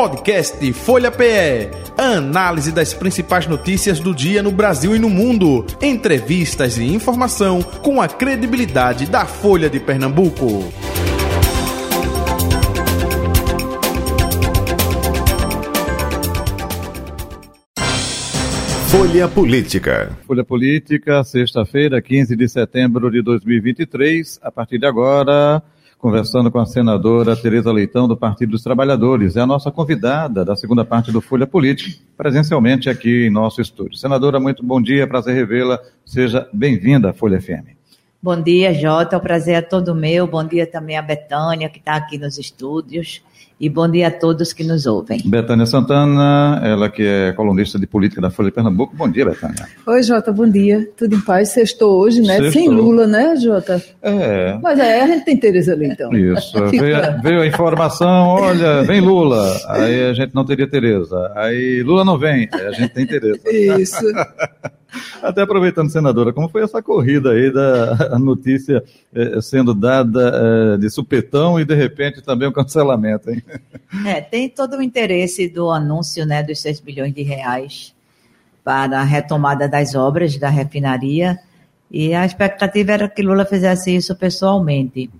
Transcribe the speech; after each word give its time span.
Podcast 0.00 0.72
Folha 0.72 1.10
PE. 1.10 1.68
Análise 1.98 2.72
das 2.72 2.94
principais 2.94 3.46
notícias 3.46 4.00
do 4.00 4.14
dia 4.14 4.42
no 4.42 4.50
Brasil 4.50 4.96
e 4.96 4.98
no 4.98 5.10
mundo. 5.10 5.66
Entrevistas 5.82 6.78
e 6.78 6.84
informação 6.84 7.60
com 7.60 8.00
a 8.00 8.08
credibilidade 8.08 9.04
da 9.04 9.26
Folha 9.26 9.68
de 9.68 9.78
Pernambuco. 9.78 10.72
Folha 18.88 19.28
Política. 19.28 20.16
Folha 20.26 20.42
Política, 20.42 21.22
sexta-feira, 21.24 22.00
15 22.00 22.34
de 22.34 22.48
setembro 22.48 23.10
de 23.10 23.20
2023. 23.20 24.40
A 24.42 24.50
partir 24.50 24.78
de 24.78 24.86
agora, 24.86 25.62
conversando 26.00 26.50
com 26.50 26.58
a 26.58 26.66
senadora 26.66 27.36
Tereza 27.36 27.70
Leitão, 27.70 28.08
do 28.08 28.16
Partido 28.16 28.52
dos 28.52 28.62
Trabalhadores. 28.62 29.36
É 29.36 29.40
a 29.40 29.46
nossa 29.46 29.70
convidada 29.70 30.44
da 30.44 30.56
segunda 30.56 30.84
parte 30.84 31.12
do 31.12 31.20
Folha 31.20 31.46
Política, 31.46 32.02
presencialmente 32.16 32.88
aqui 32.88 33.26
em 33.26 33.30
nosso 33.30 33.60
estúdio. 33.60 33.98
Senadora, 33.98 34.40
muito 34.40 34.64
bom 34.64 34.80
dia, 34.80 35.06
prazer 35.06 35.34
revê-la. 35.34 35.78
Seja 36.04 36.48
bem-vinda 36.52 37.10
à 37.10 37.12
Folha 37.12 37.40
FM. 37.40 37.79
Bom 38.22 38.38
dia, 38.42 38.74
Jota. 38.74 39.16
O 39.16 39.20
prazer 39.20 39.54
é 39.54 39.62
todo 39.62 39.94
meu. 39.94 40.26
Bom 40.26 40.44
dia 40.44 40.66
também 40.66 40.98
a 40.98 41.00
Betânia, 41.00 41.70
que 41.70 41.78
está 41.78 41.94
aqui 41.94 42.18
nos 42.18 42.36
estúdios. 42.36 43.22
E 43.58 43.66
bom 43.68 43.88
dia 43.88 44.08
a 44.08 44.10
todos 44.10 44.52
que 44.52 44.62
nos 44.62 44.84
ouvem. 44.84 45.22
Betânia 45.24 45.64
Santana, 45.64 46.60
ela 46.62 46.90
que 46.90 47.02
é 47.02 47.32
colunista 47.32 47.78
de 47.78 47.86
política 47.86 48.20
da 48.20 48.30
Folha 48.30 48.50
de 48.50 48.54
Pernambuco. 48.54 48.94
Bom 48.94 49.08
dia, 49.08 49.24
Betânia. 49.24 49.66
Oi, 49.86 50.02
Jota, 50.02 50.32
bom 50.32 50.46
dia. 50.46 50.86
Tudo 50.98 51.16
em 51.16 51.20
paz? 51.20 51.48
Sextou 51.50 51.98
hoje, 51.98 52.20
né? 52.20 52.36
Sextou. 52.36 52.52
Sem 52.52 52.68
Lula, 52.68 53.06
né, 53.06 53.36
Jota? 53.36 53.82
É. 54.02 54.58
Mas 54.62 54.78
é, 54.78 55.00
a 55.00 55.06
gente 55.06 55.24
tem 55.24 55.36
Tereza 55.38 55.72
ali, 55.72 55.86
então. 55.86 56.12
Isso. 56.12 56.58
veio, 56.70 57.22
veio, 57.22 57.40
a 57.40 57.46
informação, 57.46 58.28
olha, 58.28 58.82
vem 58.82 59.00
Lula. 59.00 59.58
Aí 59.66 60.10
a 60.10 60.12
gente 60.12 60.34
não 60.34 60.44
teria 60.44 60.68
Tereza. 60.68 61.32
Aí 61.36 61.82
Lula 61.82 62.04
não 62.04 62.18
vem, 62.18 62.48
aí 62.52 62.66
a 62.66 62.72
gente 62.72 62.92
tem 62.92 63.06
Tereza. 63.06 63.40
Isso. 63.50 64.04
Até 65.22 65.42
aproveitando, 65.42 65.90
senadora, 65.90 66.32
como 66.32 66.48
foi 66.48 66.62
essa 66.62 66.82
corrida 66.82 67.32
aí 67.32 67.52
da 67.52 68.18
notícia 68.18 68.82
eh, 69.14 69.40
sendo 69.40 69.74
dada 69.74 70.32
eh, 70.34 70.76
de 70.78 70.90
supetão 70.90 71.60
e 71.60 71.64
de 71.64 71.74
repente 71.74 72.22
também 72.22 72.48
o 72.48 72.52
cancelamento, 72.52 73.30
hein? 73.30 73.42
É, 74.06 74.20
tem 74.20 74.48
todo 74.48 74.76
o 74.76 74.82
interesse 74.82 75.48
do 75.48 75.70
anúncio 75.70 76.24
né, 76.24 76.42
dos 76.42 76.60
6 76.60 76.80
bilhões 76.80 77.12
de 77.12 77.22
reais 77.22 77.94
para 78.64 79.00
a 79.00 79.04
retomada 79.04 79.68
das 79.68 79.94
obras 79.94 80.36
da 80.36 80.48
refinaria 80.48 81.38
e 81.90 82.14
a 82.14 82.24
expectativa 82.24 82.92
era 82.92 83.08
que 83.08 83.22
Lula 83.22 83.44
fizesse 83.44 83.94
isso 83.94 84.14
pessoalmente. 84.14 85.10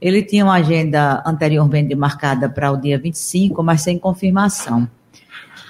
Ele 0.00 0.22
tinha 0.22 0.44
uma 0.44 0.54
agenda 0.54 1.22
anteriormente 1.26 1.94
marcada 1.94 2.48
para 2.48 2.70
o 2.70 2.76
dia 2.76 2.98
25, 2.98 3.62
mas 3.62 3.82
sem 3.82 3.98
confirmação. 3.98 4.88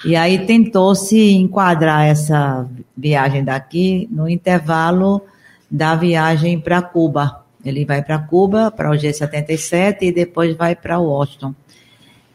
E 0.04 0.16
aí 0.16 0.46
tentou-se 0.46 1.32
enquadrar 1.32 2.06
essa 2.06 2.68
viagem 2.96 3.44
daqui 3.44 4.08
no 4.10 4.28
intervalo 4.28 5.22
da 5.70 5.94
viagem 5.94 6.58
para 6.58 6.82
Cuba. 6.82 7.44
Ele 7.64 7.84
vai 7.84 8.02
para 8.02 8.18
Cuba, 8.18 8.70
para 8.70 8.90
o 8.90 8.94
G77 8.94 9.98
e 10.02 10.12
depois 10.12 10.56
vai 10.56 10.74
para 10.74 10.98
Washington. 10.98 11.54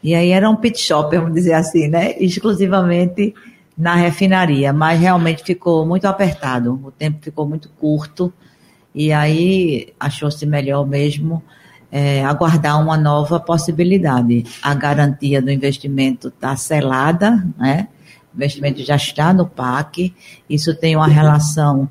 E 0.02 0.14
aí 0.14 0.30
era 0.30 0.48
um 0.48 0.56
pit 0.56 0.80
shop, 0.80 1.14
vamos 1.16 1.34
dizer 1.34 1.54
assim, 1.54 1.88
né? 1.88 2.14
Exclusivamente 2.18 3.34
na 3.76 3.94
refinaria, 3.94 4.72
mas 4.72 4.98
realmente 4.98 5.44
ficou 5.44 5.86
muito 5.86 6.06
apertado, 6.06 6.80
o 6.82 6.90
tempo 6.90 7.18
ficou 7.22 7.46
muito 7.46 7.68
curto, 7.78 8.32
e 8.92 9.12
aí 9.12 9.92
achou-se 10.00 10.44
melhor 10.44 10.84
mesmo 10.84 11.42
é, 11.90 12.24
aguardar 12.24 12.80
uma 12.80 12.96
nova 12.96 13.40
possibilidade. 13.40 14.44
A 14.62 14.74
garantia 14.74 15.40
do 15.40 15.50
investimento 15.50 16.28
está 16.28 16.56
selada, 16.56 17.46
né? 17.56 17.88
o 18.32 18.36
investimento 18.36 18.84
já 18.84 18.96
está 18.96 19.32
no 19.32 19.46
PAC, 19.46 20.14
isso 20.48 20.74
tem 20.74 20.96
uma 20.96 21.08
relação 21.08 21.88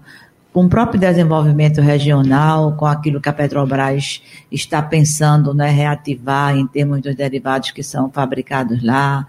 com 0.54 0.66
o 0.66 0.70
próprio 0.70 1.00
desenvolvimento 1.00 1.82
regional, 1.82 2.76
com 2.76 2.86
aquilo 2.86 3.22
que 3.22 3.30
a 3.30 3.34
Petrobras 3.34 4.24
está 4.52 4.82
pensando 4.82 5.54
né, 5.54 5.70
reativar 5.70 6.56
em 6.58 6.66
termos 6.66 7.02
dos 7.02 7.16
derivados 7.16 7.70
que 7.70 7.84
são 7.84 8.10
fabricados 8.10 8.82
lá, 8.82 9.28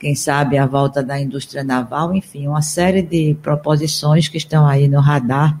quem 0.00 0.14
sabe 0.16 0.58
a 0.58 0.66
volta 0.66 1.02
da 1.02 1.20
indústria 1.20 1.62
naval, 1.62 2.12
enfim, 2.12 2.48
uma 2.48 2.60
série 2.60 3.02
de 3.02 3.36
proposições 3.40 4.28
que 4.28 4.36
estão 4.36 4.66
aí 4.66 4.88
no 4.88 5.00
radar 5.00 5.58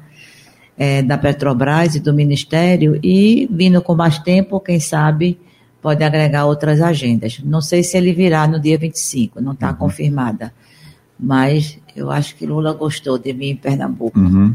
é, 0.76 1.02
da 1.02 1.16
Petrobras 1.16 1.94
e 1.94 2.00
do 2.00 2.12
Ministério 2.12 2.98
e 3.02 3.48
vindo 3.50 3.80
com 3.80 3.94
mais 3.94 4.18
tempo, 4.18 4.60
quem 4.60 4.80
sabe 4.80 5.38
pode 5.80 6.02
agregar 6.02 6.46
outras 6.46 6.80
agendas. 6.80 7.40
Não 7.44 7.60
sei 7.60 7.82
se 7.82 7.96
ele 7.96 8.12
virá 8.12 8.46
no 8.46 8.58
dia 8.58 8.78
25, 8.78 9.40
não 9.40 9.52
está 9.52 9.70
uhum. 9.70 9.76
confirmada, 9.76 10.52
mas 11.18 11.78
eu 11.94 12.10
acho 12.10 12.34
que 12.36 12.46
Lula 12.46 12.72
gostou 12.72 13.18
de 13.18 13.32
vir 13.32 13.50
em 13.50 13.56
Pernambuco. 13.56 14.18
Uhum. 14.18 14.54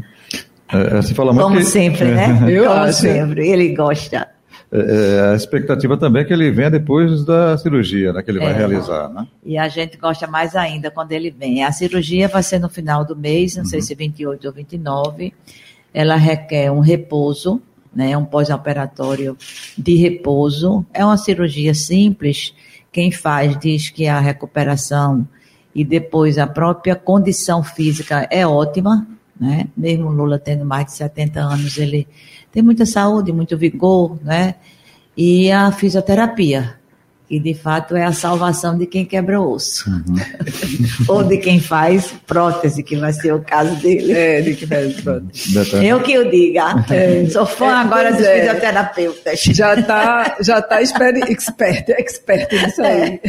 É, 0.72 0.98
é 0.98 1.02
fala 1.14 1.34
Como 1.34 1.56
que... 1.56 1.64
sempre, 1.64 2.06
né? 2.06 2.40
Eu 2.50 2.64
Como 2.64 2.80
acho. 2.80 3.00
sempre, 3.00 3.48
ele 3.48 3.74
gosta. 3.74 4.28
É, 4.72 4.78
é, 4.78 5.32
a 5.32 5.34
expectativa 5.34 5.96
também 5.96 6.22
é 6.22 6.24
que 6.24 6.32
ele 6.32 6.50
venha 6.50 6.70
depois 6.70 7.24
da 7.24 7.56
cirurgia, 7.58 8.12
né, 8.12 8.22
que 8.22 8.30
ele 8.30 8.38
vai 8.38 8.52
é, 8.52 8.56
realizar, 8.56 9.08
né? 9.08 9.26
E 9.44 9.58
a 9.58 9.66
gente 9.68 9.96
gosta 9.96 10.28
mais 10.28 10.54
ainda 10.54 10.90
quando 10.90 11.10
ele 11.10 11.30
vem. 11.30 11.64
A 11.64 11.72
cirurgia 11.72 12.28
vai 12.28 12.42
ser 12.42 12.60
no 12.60 12.68
final 12.68 13.04
do 13.04 13.16
mês, 13.16 13.56
não 13.56 13.64
uhum. 13.64 13.68
sei 13.68 13.82
se 13.82 13.94
28 13.94 14.46
ou 14.46 14.52
29 14.52 15.32
ela 15.92 16.16
requer 16.16 16.70
um 16.70 16.80
repouso, 16.80 17.60
né, 17.94 18.16
um 18.16 18.24
pós-operatório 18.24 19.36
de 19.76 19.96
repouso. 19.96 20.84
É 20.92 21.04
uma 21.04 21.16
cirurgia 21.16 21.74
simples. 21.74 22.54
Quem 22.92 23.10
faz 23.10 23.58
diz 23.58 23.90
que 23.90 24.06
a 24.06 24.20
recuperação 24.20 25.26
e 25.74 25.84
depois 25.84 26.38
a 26.38 26.46
própria 26.46 26.96
condição 26.96 27.62
física 27.62 28.26
é 28.30 28.46
ótima, 28.46 29.06
né? 29.38 29.68
Mesmo 29.76 30.10
Lula 30.10 30.38
tendo 30.38 30.64
mais 30.64 30.86
de 30.86 30.92
70 30.92 31.40
anos, 31.40 31.78
ele 31.78 32.06
tem 32.50 32.62
muita 32.62 32.84
saúde, 32.84 33.32
muito 33.32 33.56
vigor, 33.56 34.18
né? 34.22 34.56
E 35.16 35.50
a 35.50 35.70
fisioterapia, 35.70 36.79
e 37.30 37.38
de 37.38 37.54
fato 37.54 37.94
é 37.94 38.04
a 38.04 38.12
salvação 38.12 38.76
de 38.76 38.86
quem 38.86 39.04
quebra 39.04 39.40
osso. 39.40 39.88
Uhum. 39.88 40.16
Ou 41.06 41.22
de 41.22 41.38
quem 41.38 41.60
faz 41.60 42.12
prótese, 42.26 42.82
que 42.82 42.96
vai 42.96 43.12
ser 43.12 43.32
o 43.32 43.40
caso 43.40 43.76
dele. 43.76 44.12
É, 44.12 44.40
de 44.40 44.56
quem 44.56 44.66
faz 44.66 45.00
prótese. 45.00 45.86
Eu 45.86 46.02
que 46.02 46.18
o 46.18 46.28
diga. 46.28 46.84
É. 46.90 47.24
Sou 47.30 47.46
fã 47.46 47.66
é, 47.66 47.74
agora 47.74 48.12
dos 48.12 48.26
é. 48.26 48.40
fisioterapeutas. 48.40 49.40
Já 49.40 49.74
está 49.74 50.36
já 50.40 50.60
tá 50.60 50.82
expert, 50.82 51.18
expert, 51.30 51.88
expert 51.90 52.52
nisso 52.52 52.82
aí. 52.82 53.20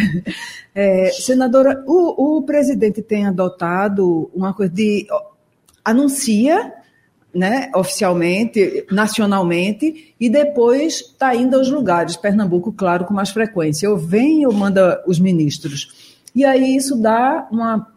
É. 0.74 1.08
é, 1.08 1.12
senadora, 1.12 1.84
o, 1.86 2.38
o 2.38 2.42
presidente 2.42 3.04
tem 3.04 3.28
adotado 3.28 4.32
uma 4.34 4.52
coisa 4.52 4.74
de. 4.74 5.06
anuncia 5.86 6.74
né, 7.34 7.72
oficialmente, 7.76 8.86
nacionalmente, 8.92 10.14
e 10.20 10.30
depois 10.30 10.96
está 10.96 11.34
indo 11.36 11.56
aos 11.56 11.70
lugares, 11.70 12.18
Pernambuco, 12.18 12.72
claro, 12.72 13.06
com 13.06 13.14
mais 13.14 13.30
frequência. 13.30 13.88
Eu 13.88 13.98
venho, 13.98 14.50
eu 14.50 14.54
manda 14.54 15.02
os 15.08 15.20
ministros. 15.20 16.12
E 16.36 16.46
aí 16.46 16.76
isso 16.76 16.96
dá 16.98 17.48
uma, 17.52 17.88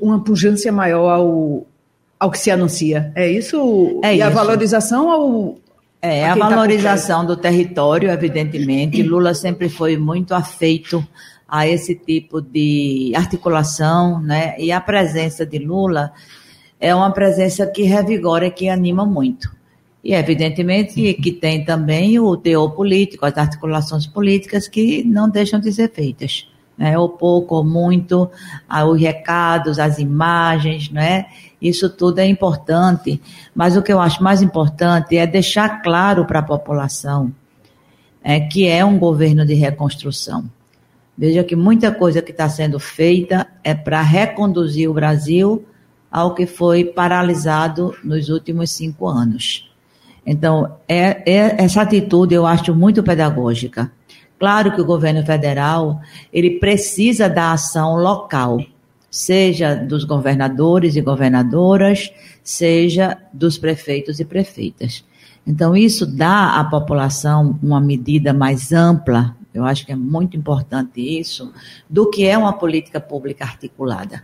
uma 0.00 0.22
pujança 0.22 0.70
maior 0.72 1.08
ao, 1.08 1.66
ao 2.18 2.30
que 2.30 2.38
se 2.38 2.50
anuncia. 2.50 3.12
É 3.14 3.30
isso? 3.30 4.00
É 4.02 4.12
e 4.12 4.18
isso. 4.18 4.26
a 4.26 4.30
valorização 4.30 5.10
ao. 5.10 5.58
É, 6.02 6.26
a, 6.26 6.32
a 6.32 6.36
tá 6.36 6.48
valorização 6.48 7.20
tá 7.20 7.26
do 7.26 7.36
território, 7.36 8.10
evidentemente. 8.10 9.02
Lula 9.02 9.34
sempre 9.34 9.68
foi 9.68 9.96
muito 9.96 10.34
afeito 10.34 11.06
a 11.46 11.66
esse 11.66 11.94
tipo 11.94 12.40
de 12.40 13.12
articulação, 13.14 14.20
né? 14.20 14.54
E 14.58 14.70
a 14.70 14.80
presença 14.80 15.44
de 15.44 15.58
Lula 15.58 16.12
é 16.80 16.94
uma 16.94 17.12
presença 17.12 17.66
que 17.66 17.82
revigora, 17.82 18.50
que 18.50 18.68
anima 18.68 19.04
muito. 19.04 19.54
E, 20.02 20.14
evidentemente, 20.14 21.12
que 21.14 21.30
tem 21.30 21.62
também 21.62 22.18
o 22.18 22.34
teor 22.36 22.70
político, 22.70 23.26
as 23.26 23.36
articulações 23.36 24.06
políticas 24.06 24.66
que 24.66 25.04
não 25.04 25.28
deixam 25.28 25.60
de 25.60 25.70
ser 25.70 25.92
feitas. 25.92 26.48
Né? 26.78 26.98
Ou 26.98 27.10
pouco 27.10 27.56
ou 27.56 27.64
muito, 27.64 28.30
os 28.88 28.98
recados, 28.98 29.78
as 29.78 29.98
imagens, 29.98 30.90
né? 30.90 31.26
Isso 31.60 31.90
tudo 31.90 32.20
é 32.20 32.26
importante. 32.26 33.20
Mas 33.54 33.76
o 33.76 33.82
que 33.82 33.92
eu 33.92 34.00
acho 34.00 34.22
mais 34.22 34.40
importante 34.40 35.18
é 35.18 35.26
deixar 35.26 35.82
claro 35.82 36.24
para 36.24 36.38
a 36.38 36.42
população 36.42 37.30
é, 38.24 38.40
que 38.40 38.66
é 38.66 38.82
um 38.82 38.98
governo 38.98 39.44
de 39.44 39.52
reconstrução. 39.52 40.44
Veja 41.16 41.44
que 41.44 41.54
muita 41.54 41.92
coisa 41.92 42.22
que 42.22 42.30
está 42.30 42.48
sendo 42.48 42.80
feita 42.80 43.46
é 43.62 43.74
para 43.74 44.00
reconduzir 44.00 44.88
o 44.88 44.94
Brasil 44.94 45.66
ao 46.10 46.34
que 46.34 46.46
foi 46.46 46.84
paralisado 46.84 47.94
nos 48.02 48.28
últimos 48.28 48.70
cinco 48.70 49.06
anos. 49.06 49.70
Então, 50.26 50.76
é, 50.88 51.22
é, 51.24 51.62
essa 51.62 51.82
atitude 51.82 52.34
eu 52.34 52.46
acho 52.46 52.74
muito 52.74 53.02
pedagógica. 53.02 53.90
Claro 54.38 54.72
que 54.72 54.80
o 54.80 54.84
governo 54.84 55.24
federal 55.24 56.00
ele 56.32 56.58
precisa 56.58 57.28
da 57.28 57.52
ação 57.52 57.96
local, 57.96 58.58
seja 59.10 59.74
dos 59.74 60.04
governadores 60.04 60.96
e 60.96 61.00
governadoras, 61.00 62.10
seja 62.42 63.18
dos 63.32 63.58
prefeitos 63.58 64.18
e 64.20 64.24
prefeitas. 64.24 65.04
Então, 65.46 65.76
isso 65.76 66.06
dá 66.06 66.58
à 66.58 66.64
população 66.64 67.58
uma 67.62 67.80
medida 67.80 68.32
mais 68.32 68.72
ampla 68.72 69.34
eu 69.52 69.64
acho 69.64 69.84
que 69.84 69.92
é 69.92 69.96
muito 69.96 70.36
importante 70.36 71.00
isso, 71.00 71.52
do 71.88 72.08
que 72.08 72.26
é 72.26 72.38
uma 72.38 72.52
política 72.52 73.00
pública 73.00 73.44
articulada. 73.44 74.22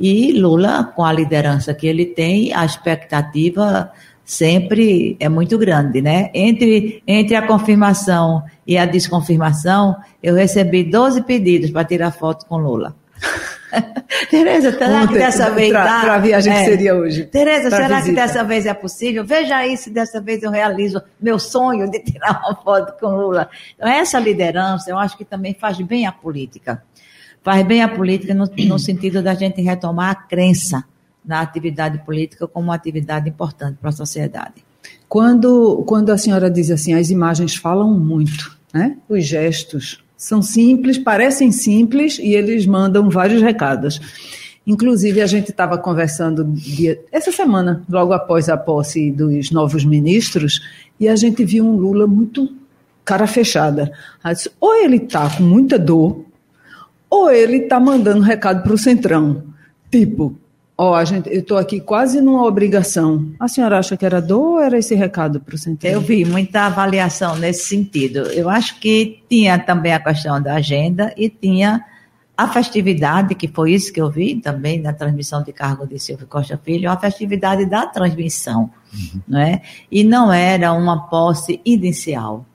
E 0.00 0.32
Lula, 0.32 0.92
com 0.96 1.04
a 1.04 1.12
liderança 1.12 1.74
que 1.74 1.86
ele 1.86 2.06
tem, 2.06 2.54
a 2.54 2.64
expectativa 2.64 3.92
sempre 4.24 5.16
é 5.20 5.28
muito 5.28 5.58
grande, 5.58 6.00
né? 6.00 6.30
Entre, 6.32 7.02
entre 7.06 7.36
a 7.36 7.46
confirmação 7.46 8.42
e 8.66 8.78
a 8.78 8.86
desconfirmação, 8.86 9.96
eu 10.22 10.34
recebi 10.34 10.84
12 10.84 11.22
pedidos 11.22 11.70
para 11.70 11.84
tirar 11.84 12.12
foto 12.12 12.46
com 12.46 12.56
Lula. 12.56 12.94
Tereza, 14.30 14.72
será 14.72 15.06
que 15.06 15.14
dessa 15.14 15.50
vez 15.50 15.72
dá? 15.72 16.00
Para 16.00 16.14
a 16.14 16.18
viagem 16.18 16.52
é. 16.52 16.58
que 16.58 16.64
seria 16.64 16.94
hoje. 16.94 17.24
Tereza, 17.24 17.70
será 17.70 17.96
visita. 17.96 18.04
que 18.04 18.12
dessa 18.12 18.44
vez 18.44 18.66
é 18.66 18.74
possível? 18.74 19.24
Veja 19.24 19.56
aí 19.56 19.76
se 19.76 19.90
dessa 19.90 20.20
vez 20.20 20.42
eu 20.42 20.50
realizo 20.50 21.02
meu 21.20 21.38
sonho 21.38 21.90
de 21.90 22.00
tirar 22.00 22.40
uma 22.44 22.54
foto 22.54 22.98
com 22.98 23.08
Lula. 23.08 23.48
Então, 23.76 23.88
essa 23.88 24.18
liderança, 24.18 24.90
eu 24.90 24.98
acho 24.98 25.16
que 25.16 25.24
também 25.24 25.54
faz 25.54 25.80
bem 25.80 26.06
a 26.06 26.12
política. 26.12 26.82
Faz 27.42 27.66
bem 27.66 27.82
a 27.82 27.88
política 27.88 28.34
no, 28.34 28.48
no 28.66 28.78
sentido 28.78 29.22
da 29.22 29.34
gente 29.34 29.60
retomar 29.62 30.10
a 30.10 30.14
crença 30.14 30.84
na 31.24 31.40
atividade 31.40 31.98
política 32.04 32.46
como 32.46 32.66
uma 32.66 32.74
atividade 32.74 33.28
importante 33.28 33.78
para 33.80 33.90
a 33.90 33.92
sociedade. 33.92 34.64
Quando, 35.08 35.82
quando 35.86 36.10
a 36.10 36.18
senhora 36.18 36.50
diz 36.50 36.70
assim, 36.70 36.94
as 36.94 37.10
imagens 37.10 37.56
falam 37.56 37.92
muito, 37.92 38.56
né? 38.72 38.96
os 39.08 39.26
gestos, 39.26 40.02
são 40.16 40.42
simples, 40.42 40.98
parecem 40.98 41.50
simples 41.50 42.18
e 42.18 42.34
eles 42.34 42.66
mandam 42.66 43.08
vários 43.08 43.42
recados. 43.42 44.00
Inclusive, 44.66 45.22
a 45.22 45.26
gente 45.26 45.50
estava 45.50 45.78
conversando 45.78 46.44
dia, 46.44 47.00
essa 47.10 47.32
semana, 47.32 47.82
logo 47.88 48.12
após 48.12 48.48
a 48.48 48.56
posse 48.56 49.10
dos 49.10 49.50
novos 49.50 49.84
ministros, 49.84 50.60
e 50.98 51.08
a 51.08 51.16
gente 51.16 51.44
viu 51.44 51.64
um 51.64 51.76
Lula 51.76 52.06
muito 52.06 52.54
cara 53.04 53.26
fechada. 53.26 53.90
Ou 54.60 54.76
ele 54.76 54.96
está 54.96 55.28
com 55.30 55.42
muita 55.42 55.78
dor, 55.78 56.24
ou 57.10 57.30
ele 57.30 57.58
está 57.58 57.78
mandando 57.80 58.22
recado 58.22 58.62
para 58.62 58.72
o 58.72 58.78
Centrão. 58.78 59.42
Tipo, 59.90 60.38
Ó, 60.82 60.98
oh, 60.98 61.04
gente, 61.04 61.28
eu 61.28 61.40
estou 61.40 61.58
aqui 61.58 61.78
quase 61.78 62.22
numa 62.22 62.46
obrigação. 62.46 63.32
A 63.38 63.46
senhora 63.46 63.78
acha 63.78 63.98
que 63.98 64.06
era 64.06 64.18
dor 64.18 64.52
ou 64.52 64.60
era 64.62 64.78
esse 64.78 64.94
recado 64.94 65.38
para 65.38 65.54
o 65.54 65.58
Centrão? 65.58 65.90
Eu 65.90 66.00
vi 66.00 66.24
muita 66.24 66.62
avaliação 66.62 67.36
nesse 67.36 67.68
sentido. 67.68 68.20
Eu 68.20 68.48
acho 68.48 68.80
que 68.80 69.22
tinha 69.28 69.58
também 69.58 69.92
a 69.92 70.00
questão 70.00 70.40
da 70.40 70.54
agenda 70.54 71.12
e 71.18 71.28
tinha 71.28 71.84
a 72.34 72.48
festividade, 72.48 73.34
que 73.34 73.46
foi 73.46 73.72
isso 73.72 73.92
que 73.92 74.00
eu 74.00 74.08
vi 74.08 74.36
também 74.36 74.80
na 74.80 74.94
transmissão 74.94 75.42
de 75.42 75.52
cargo 75.52 75.86
de 75.86 75.98
Silvio 75.98 76.26
Costa 76.26 76.56
Filho, 76.56 76.90
a 76.90 76.96
festividade 76.96 77.66
da 77.66 77.84
transmissão, 77.84 78.70
uhum. 78.94 79.20
não 79.28 79.38
é? 79.38 79.60
E 79.92 80.02
não 80.02 80.32
era 80.32 80.72
uma 80.72 81.10
posse 81.10 81.60
inicial. 81.62 82.46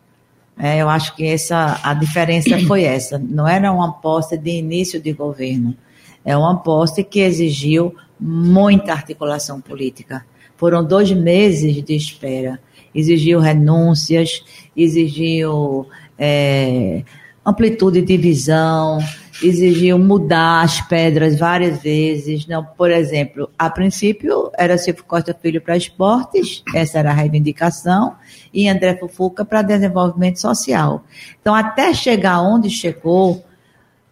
É, 0.58 0.82
eu 0.82 0.88
acho 0.88 1.16
que 1.16 1.26
essa 1.26 1.80
a 1.84 1.94
diferença 1.94 2.58
foi 2.68 2.84
essa. 2.84 3.18
Não 3.20 3.48
era 3.48 3.72
uma 3.72 3.92
posse 3.92 4.38
de 4.38 4.52
início 4.52 5.02
de 5.02 5.12
governo. 5.14 5.76
É 6.24 6.36
uma 6.36 6.58
posse 6.58 7.04
que 7.04 7.20
exigiu 7.20 7.94
muita 8.20 8.94
articulação 8.94 9.60
política. 9.62 10.26
Foram 10.58 10.84
dois 10.84 11.12
meses 11.12 11.84
de 11.84 11.96
espera. 11.96 12.60
Exigiu 12.94 13.40
renúncias, 13.40 14.44
exigiu 14.76 15.88
é, 16.18 17.04
amplitude 17.46 18.02
de 18.02 18.18
visão, 18.18 19.00
exigiu 19.42 20.00
mudar 20.00 20.62
as 20.62 20.82
pedras 20.82 21.38
várias 21.38 21.82
vezes. 21.82 22.48
Não, 22.48 22.64
por 22.64 22.92
exemplo, 22.92 23.50
a 23.58 23.70
princípio 23.70 24.52
era 24.58 24.78
Silvio 24.78 25.04
Costa 25.04 25.34
Filho 25.40 25.62
para 25.62 25.76
esportes, 25.76 26.64
essa 26.74 27.00
era 27.00 27.12
a 27.12 27.14
reivindicação, 27.14 28.16
e 28.54 28.70
André 28.70 28.98
Fufuca 28.98 29.44
para 29.44 29.62
desenvolvimento 29.62 30.40
social. 30.40 31.04
Então, 31.40 31.54
até 31.54 31.94
chegar 31.94 32.42
onde 32.42 32.70
chegou, 32.70 33.44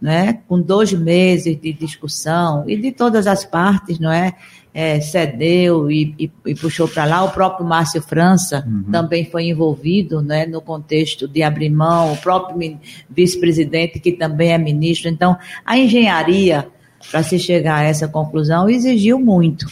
né, 0.01 0.39
com 0.47 0.59
dois 0.59 0.91
meses 0.91 1.59
de 1.59 1.71
discussão 1.71 2.65
e 2.67 2.75
de 2.75 2.91
todas 2.91 3.25
as 3.25 3.45
partes, 3.45 3.99
não 3.99 4.11
é, 4.11 4.35
é 4.73 4.99
cedeu 4.99 5.91
e, 5.91 6.15
e, 6.17 6.31
e 6.47 6.55
puxou 6.55 6.87
para 6.87 7.05
lá. 7.05 7.23
O 7.23 7.29
próprio 7.29 7.65
Márcio 7.65 8.01
França 8.01 8.65
uhum. 8.67 8.91
também 8.91 9.25
foi 9.25 9.45
envolvido, 9.45 10.21
né, 10.21 10.45
no 10.45 10.59
contexto 10.59 11.27
de 11.27 11.43
abrir 11.43 11.69
mão. 11.69 12.13
O 12.13 12.17
próprio 12.17 12.79
vice-presidente 13.09 13.99
que 13.99 14.13
também 14.13 14.51
é 14.51 14.57
ministro. 14.57 15.09
Então, 15.09 15.37
a 15.63 15.77
engenharia 15.77 16.67
para 17.11 17.21
se 17.21 17.37
chegar 17.37 17.79
a 17.79 17.83
essa 17.83 18.07
conclusão 18.07 18.67
exigiu 18.67 19.19
muito. 19.19 19.67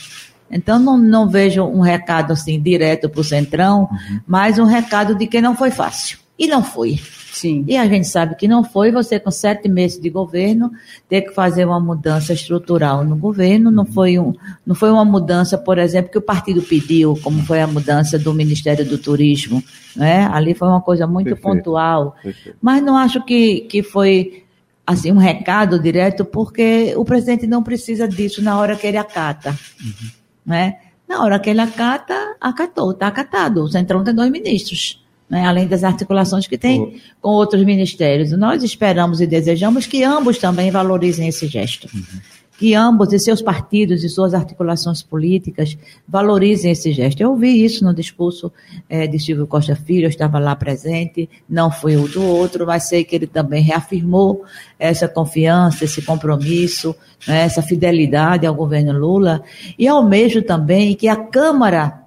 Então, 0.52 0.78
não, 0.78 0.98
não 0.98 1.30
vejo 1.30 1.64
um 1.64 1.80
recado 1.80 2.34
assim 2.34 2.62
direto 2.62 3.10
para 3.10 3.22
o 3.22 3.24
Centrão, 3.24 3.88
uhum. 3.90 4.20
mas 4.28 4.60
um 4.60 4.66
recado 4.66 5.16
de 5.16 5.26
que 5.26 5.42
não 5.42 5.56
foi 5.56 5.72
fácil. 5.72 6.21
E 6.42 6.48
não 6.48 6.64
foi. 6.64 7.00
Sim. 7.32 7.64
E 7.68 7.78
a 7.78 7.86
gente 7.86 8.08
sabe 8.08 8.36
que 8.36 8.48
não 8.48 8.64
foi 8.64 8.92
você 8.92 9.20
com 9.20 9.30
sete 9.30 9.70
meses 9.70 10.02
de 10.02 10.10
governo 10.10 10.72
ter 11.08 11.22
que 11.22 11.32
fazer 11.32 11.66
uma 11.66 11.80
mudança 11.80 12.34
estrutural 12.34 13.06
no 13.06 13.16
governo, 13.16 13.70
não 13.70 13.84
uhum. 13.84 13.94
foi, 13.94 14.18
um, 14.18 14.34
não 14.66 14.74
foi 14.74 14.90
uma 14.90 15.06
mudança, 15.06 15.56
por 15.56 15.78
exemplo, 15.78 16.12
que 16.12 16.18
o 16.18 16.22
partido 16.22 16.64
pediu, 16.64 17.16
como 17.22 17.44
foi 17.44 17.62
a 17.62 17.68
mudança 17.68 18.18
do 18.18 18.34
Ministério 18.34 18.84
do 18.84 18.98
Turismo. 18.98 19.64
Né? 19.96 20.28
Ali 20.34 20.56
foi 20.56 20.68
uma 20.68 20.82
coisa 20.82 21.06
muito 21.06 21.28
Perfeito. 21.28 21.44
pontual. 21.44 22.16
Perfeito. 22.24 22.58
Mas 22.60 22.82
não 22.82 22.98
acho 22.98 23.24
que, 23.24 23.62
que 23.62 23.84
foi 23.84 24.44
assim 24.86 25.12
um 25.12 25.18
recado 25.18 25.80
direto, 25.80 26.26
porque 26.26 26.96
o 26.98 27.06
presidente 27.06 27.46
não 27.46 27.62
precisa 27.62 28.08
disso 28.08 28.42
na 28.42 28.58
hora 28.60 28.76
que 28.76 28.88
ele 28.88 28.98
acata. 28.98 29.56
Uhum. 29.80 30.10
Né? 30.44 30.78
Na 31.08 31.22
hora 31.22 31.38
que 31.38 31.52
ele 31.52 31.62
acata, 31.62 32.36
acatou, 32.42 32.94
está 32.94 33.06
acatado. 33.06 33.64
O 33.64 33.70
Centrão 33.70 34.04
tem 34.04 34.16
dois 34.16 34.32
ministros 34.32 35.01
né, 35.32 35.46
além 35.46 35.66
das 35.66 35.86
articulações 35.86 36.46
que 36.46 36.58
tem 36.58 37.00
com 37.22 37.30
outros 37.30 37.64
ministérios. 37.64 38.32
Nós 38.32 38.64
esperamos 38.64 39.22
e 39.22 39.26
desejamos 39.26 39.88
que 39.88 40.04
ambos 40.04 40.38
também 40.38 40.70
valorizem 40.70 41.30
esse 41.30 41.48
gesto. 41.48 41.88
Uhum. 41.94 42.20
Que 42.58 42.76
ambos 42.76 43.12
e 43.14 43.18
seus 43.18 43.42
partidos 43.42 44.04
e 44.04 44.10
suas 44.10 44.34
articulações 44.34 45.02
políticas 45.02 45.76
valorizem 46.08 46.72
esse 46.72 46.92
gesto. 46.92 47.22
Eu 47.22 47.32
ouvi 47.32 47.64
isso 47.64 47.84
no 47.84 47.94
discurso 47.94 48.52
é, 48.90 49.08
de 49.08 49.18
Silvio 49.18 49.48
Costa 49.48 49.74
Filho, 49.74 50.06
eu 50.06 50.10
estava 50.10 50.38
lá 50.38 50.54
presente, 50.56 51.30
não 51.50 51.72
foi 51.72 51.96
o 51.96 52.10
do 52.10 52.22
outro, 52.22 52.68
mas 52.68 52.90
sei 52.90 53.06
que 53.06 53.16
ele 53.16 53.26
também 53.26 53.64
reafirmou 53.64 54.44
essa 54.78 55.08
confiança, 55.08 55.86
esse 55.86 56.02
compromisso, 56.02 56.94
né, 57.26 57.44
essa 57.44 57.64
fidelidade 57.64 58.46
ao 58.46 58.54
governo 58.54 58.92
Lula, 58.92 59.42
e 59.80 59.88
ao 59.88 60.04
mesmo 60.04 60.42
também 60.44 60.94
que 60.94 61.08
a 61.08 61.16
Câmara 61.16 62.01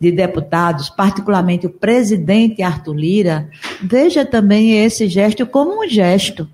de 0.00 0.12
deputados, 0.12 0.88
particularmente 0.90 1.66
o 1.66 1.70
presidente 1.70 2.62
Arthur 2.62 2.94
Lira, 2.94 3.50
veja 3.82 4.24
também 4.24 4.84
esse 4.84 5.08
gesto 5.08 5.46
como 5.46 5.84
um 5.84 5.88
gesto 5.88 6.48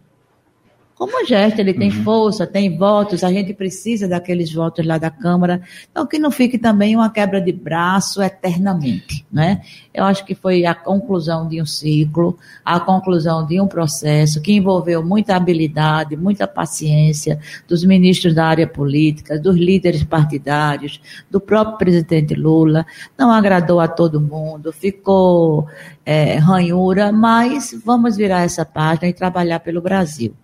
como 1.05 1.27
gesto, 1.27 1.59
ele 1.59 1.75
tem 1.75 1.91
uhum. 1.91 2.03
força, 2.03 2.47
tem 2.47 2.79
votos, 2.79 3.23
a 3.23 3.31
gente 3.31 3.53
precisa 3.53 4.09
daqueles 4.09 4.51
votos 4.51 4.87
lá 4.87 4.97
da 4.97 5.11
Câmara. 5.11 5.61
Então, 5.91 6.07
que 6.07 6.19
não 6.19 6.31
fique 6.31 6.57
também 6.57 6.97
uma 6.97 7.11
quebra 7.11 7.43
de 7.43 7.53
braço 7.53 8.23
eternamente. 8.23 9.23
Né? 9.31 9.61
Eu 9.93 10.05
acho 10.05 10.25
que 10.25 10.35
foi 10.35 10.65
a 10.65 10.75
conclusão 10.75 11.47
de 11.47 11.61
um 11.61 11.67
ciclo, 11.67 12.39
a 12.65 12.81
conclusão 12.81 13.47
de 13.47 13.61
um 13.61 13.67
processo 13.67 14.41
que 14.41 14.55
envolveu 14.55 15.05
muita 15.05 15.37
habilidade, 15.37 16.17
muita 16.17 16.47
paciência 16.47 17.39
dos 17.69 17.85
ministros 17.85 18.35
da 18.35 18.47
área 18.47 18.67
política, 18.67 19.39
dos 19.39 19.57
líderes 19.57 20.05
partidários, 20.05 21.03
do 21.31 21.39
próprio 21.39 21.77
presidente 21.77 22.35
Lula. 22.35 22.87
Não 23.19 23.31
agradou 23.31 23.79
a 23.79 23.87
todo 23.89 24.19
mundo, 24.19 24.73
ficou 24.73 25.69
é, 26.07 26.37
ranhura, 26.37 27.13
mas 27.13 27.79
vamos 27.85 28.17
virar 28.17 28.41
essa 28.41 28.65
página 28.65 29.07
e 29.07 29.13
trabalhar 29.13 29.61
pelo 29.61 29.83
Brasil. 29.83 30.35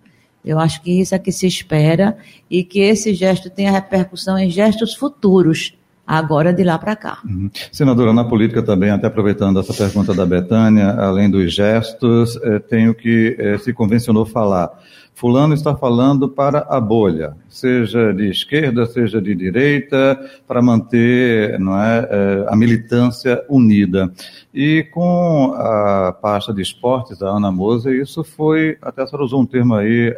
Eu 0.43 0.59
acho 0.59 0.81
que 0.81 0.99
isso 0.99 1.13
é 1.13 1.19
que 1.19 1.31
se 1.31 1.45
espera 1.47 2.17
e 2.49 2.63
que 2.63 2.79
esse 2.79 3.13
gesto 3.13 3.49
tenha 3.49 3.71
repercussão 3.71 4.37
em 4.37 4.49
gestos 4.49 4.95
futuros, 4.95 5.73
agora 6.05 6.51
de 6.51 6.63
lá 6.63 6.77
para 6.77 6.95
cá. 6.95 7.19
Uhum. 7.23 7.49
Senadora, 7.71 8.11
na 8.11 8.23
política 8.23 8.61
também, 8.61 8.89
até 8.89 9.07
aproveitando 9.07 9.59
essa 9.59 9.73
pergunta 9.73 10.13
da 10.13 10.25
Betânia, 10.25 10.89
além 10.91 11.29
dos 11.29 11.53
gestos, 11.53 12.37
eh, 12.43 12.59
tenho 12.59 12.93
que 12.93 13.35
eh, 13.39 13.57
se 13.59 13.71
convencionou 13.71 14.25
falar. 14.25 14.71
Fulano 15.13 15.53
está 15.53 15.75
falando 15.75 16.27
para 16.27 16.65
a 16.67 16.79
bolha, 16.81 17.35
seja 17.47 18.11
de 18.11 18.29
esquerda, 18.29 18.85
seja 18.87 19.21
de 19.21 19.35
direita, 19.35 20.19
para 20.47 20.61
manter 20.61 21.59
não 21.59 21.79
é, 21.79 22.07
eh, 22.09 22.45
a 22.47 22.55
militância 22.55 23.43
unida. 23.47 24.11
E 24.51 24.83
com 24.91 25.53
a 25.55 26.11
pasta 26.11 26.51
de 26.51 26.61
esportes 26.61 27.19
da 27.19 27.29
Ana 27.29 27.51
Moser, 27.51 27.93
isso 28.01 28.23
foi, 28.23 28.77
até 28.81 29.03
a 29.03 29.21
usou 29.21 29.41
um 29.41 29.45
termo 29.45 29.75
aí, 29.75 30.13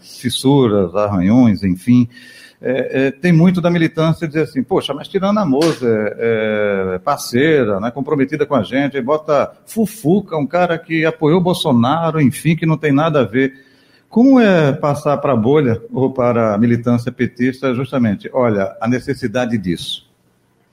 fissuras, 0.00 0.94
arranhões, 0.94 1.62
enfim. 1.62 2.06
É, 2.60 3.06
é, 3.06 3.10
tem 3.12 3.32
muito 3.32 3.60
da 3.60 3.70
militância 3.70 4.26
dizer 4.26 4.42
assim, 4.42 4.64
poxa, 4.64 4.92
mas 4.92 5.06
tirando 5.06 5.38
a 5.38 5.44
Moser, 5.44 6.16
é, 6.18 6.94
é, 6.94 6.98
parceira, 6.98 7.78
né, 7.78 7.90
comprometida 7.90 8.44
com 8.44 8.56
a 8.56 8.64
gente, 8.64 9.00
bota 9.00 9.52
Fufuca, 9.64 10.36
um 10.36 10.46
cara 10.46 10.76
que 10.76 11.04
apoiou 11.04 11.40
Bolsonaro, 11.40 12.20
enfim, 12.20 12.56
que 12.56 12.66
não 12.66 12.76
tem 12.76 12.92
nada 12.92 13.20
a 13.20 13.24
ver. 13.24 13.67
Como 14.08 14.40
é 14.40 14.72
passar 14.72 15.18
para 15.18 15.34
a 15.34 15.36
bolha 15.36 15.82
ou 15.92 16.10
para 16.10 16.54
a 16.54 16.58
militância 16.58 17.12
petista 17.12 17.74
justamente, 17.74 18.30
olha, 18.32 18.74
a 18.80 18.88
necessidade 18.88 19.58
disso? 19.58 20.08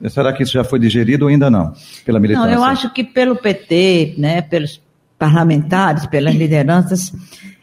Será 0.08 0.32
que 0.32 0.42
isso 0.42 0.52
já 0.52 0.64
foi 0.64 0.78
digerido 0.78 1.24
ou 1.24 1.30
ainda 1.30 1.50
não, 1.50 1.72
pela 2.04 2.20
militância? 2.20 2.50
Não, 2.50 2.54
eu 2.54 2.64
acho 2.64 2.92
que 2.92 3.02
pelo 3.02 3.36
PT, 3.36 4.14
né, 4.18 4.42
pelos 4.42 4.80
parlamentares, 5.18 6.06
pelas 6.06 6.34
lideranças, 6.36 7.12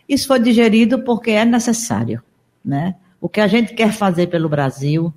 isso 0.07 0.27
foi 0.27 0.39
digerido 0.39 0.99
porque 1.03 1.31
é 1.31 1.45
necessário. 1.45 2.21
Né? 2.63 2.95
O 3.19 3.29
que 3.29 3.41
a 3.41 3.47
gente 3.47 3.73
quer 3.73 3.91
fazer 3.91 4.27
pelo 4.27 4.49
Brasil 4.49 5.13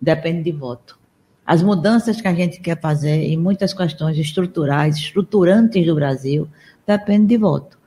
depende 0.00 0.42
de 0.42 0.52
voto. 0.52 0.98
As 1.44 1.62
mudanças 1.62 2.20
que 2.20 2.28
a 2.28 2.34
gente 2.34 2.60
quer 2.60 2.80
fazer 2.80 3.24
em 3.24 3.36
muitas 3.36 3.74
questões 3.74 4.16
estruturais, 4.16 4.96
estruturantes 4.96 5.84
do 5.84 5.94
Brasil, 5.94 6.48
depende 6.86 7.26
de 7.26 7.36
voto. 7.36 7.78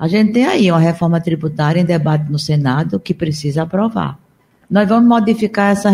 A 0.00 0.08
gente 0.08 0.32
tem 0.32 0.46
aí 0.46 0.72
uma 0.72 0.80
reforma 0.80 1.20
tributária 1.20 1.78
em 1.78 1.84
debate 1.84 2.32
no 2.32 2.38
Senado 2.38 2.98
que 2.98 3.12
precisa 3.12 3.64
aprovar. 3.64 4.18
Nós 4.70 4.88
vamos 4.88 5.06
modificar 5.06 5.72
essa, 5.72 5.90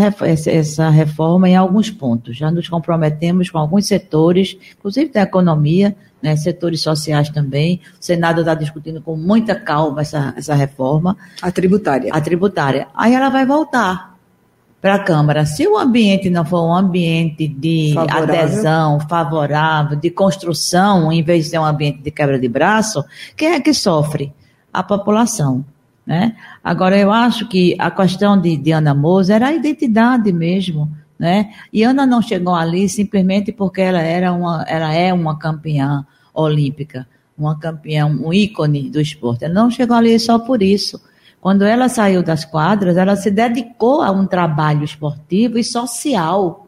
essa 0.48 0.88
reforma 0.90 1.48
em 1.48 1.56
alguns 1.56 1.90
pontos. 1.90 2.36
Já 2.36 2.48
nos 2.48 2.68
comprometemos 2.68 3.50
com 3.50 3.58
alguns 3.58 3.88
setores, 3.88 4.56
inclusive 4.78 5.10
da 5.10 5.22
economia, 5.22 5.96
né, 6.22 6.36
setores 6.36 6.82
sociais 6.82 7.30
também. 7.30 7.80
O 8.00 8.04
Senado 8.04 8.42
está 8.42 8.54
discutindo 8.54 9.02
com 9.02 9.16
muita 9.16 9.56
calma 9.56 10.02
essa, 10.02 10.32
essa 10.36 10.54
reforma. 10.54 11.16
A 11.42 11.50
tributária. 11.50 12.12
A 12.14 12.20
tributária. 12.20 12.86
Aí 12.94 13.12
ela 13.12 13.28
vai 13.28 13.44
voltar 13.44 14.15
para 14.80 14.96
a 14.96 14.98
Câmara. 14.98 15.46
Se 15.46 15.66
o 15.66 15.76
ambiente 15.76 16.30
não 16.30 16.44
for 16.44 16.66
um 16.66 16.74
ambiente 16.74 17.48
de 17.48 17.92
favorável. 17.94 18.34
adesão 18.34 19.00
favorável, 19.00 19.96
de 19.96 20.10
construção, 20.10 21.10
em 21.12 21.22
vez 21.22 21.44
de 21.44 21.50
ser 21.50 21.58
um 21.58 21.64
ambiente 21.64 22.02
de 22.02 22.10
quebra 22.10 22.38
de 22.38 22.48
braço, 22.48 23.04
quem 23.36 23.48
é 23.54 23.60
que 23.60 23.72
sofre? 23.72 24.32
A 24.72 24.82
população. 24.82 25.64
Né? 26.06 26.36
Agora, 26.62 26.96
eu 26.96 27.10
acho 27.10 27.48
que 27.48 27.74
a 27.78 27.90
questão 27.90 28.40
de, 28.40 28.56
de 28.56 28.70
Ana 28.70 28.94
Moza 28.94 29.34
era 29.34 29.48
a 29.48 29.52
identidade 29.52 30.32
mesmo. 30.32 30.88
Né? 31.18 31.50
E 31.72 31.82
Ana 31.82 32.06
não 32.06 32.20
chegou 32.22 32.54
ali 32.54 32.88
simplesmente 32.88 33.50
porque 33.50 33.80
ela, 33.80 34.00
era 34.00 34.32
uma, 34.32 34.64
ela 34.68 34.92
é 34.92 35.12
uma 35.12 35.38
campeã 35.38 36.06
olímpica, 36.32 37.08
uma 37.36 37.58
campeã, 37.58 38.06
um 38.06 38.32
ícone 38.32 38.90
do 38.90 39.00
esporte. 39.00 39.44
Ela 39.44 39.54
não 39.54 39.70
chegou 39.70 39.96
ali 39.96 40.18
só 40.20 40.38
por 40.38 40.62
isso. 40.62 41.00
Quando 41.46 41.62
ela 41.62 41.88
saiu 41.88 42.24
das 42.24 42.44
quadras, 42.44 42.96
ela 42.96 43.14
se 43.14 43.30
dedicou 43.30 44.02
a 44.02 44.10
um 44.10 44.26
trabalho 44.26 44.82
esportivo 44.82 45.56
e 45.56 45.62
social 45.62 46.66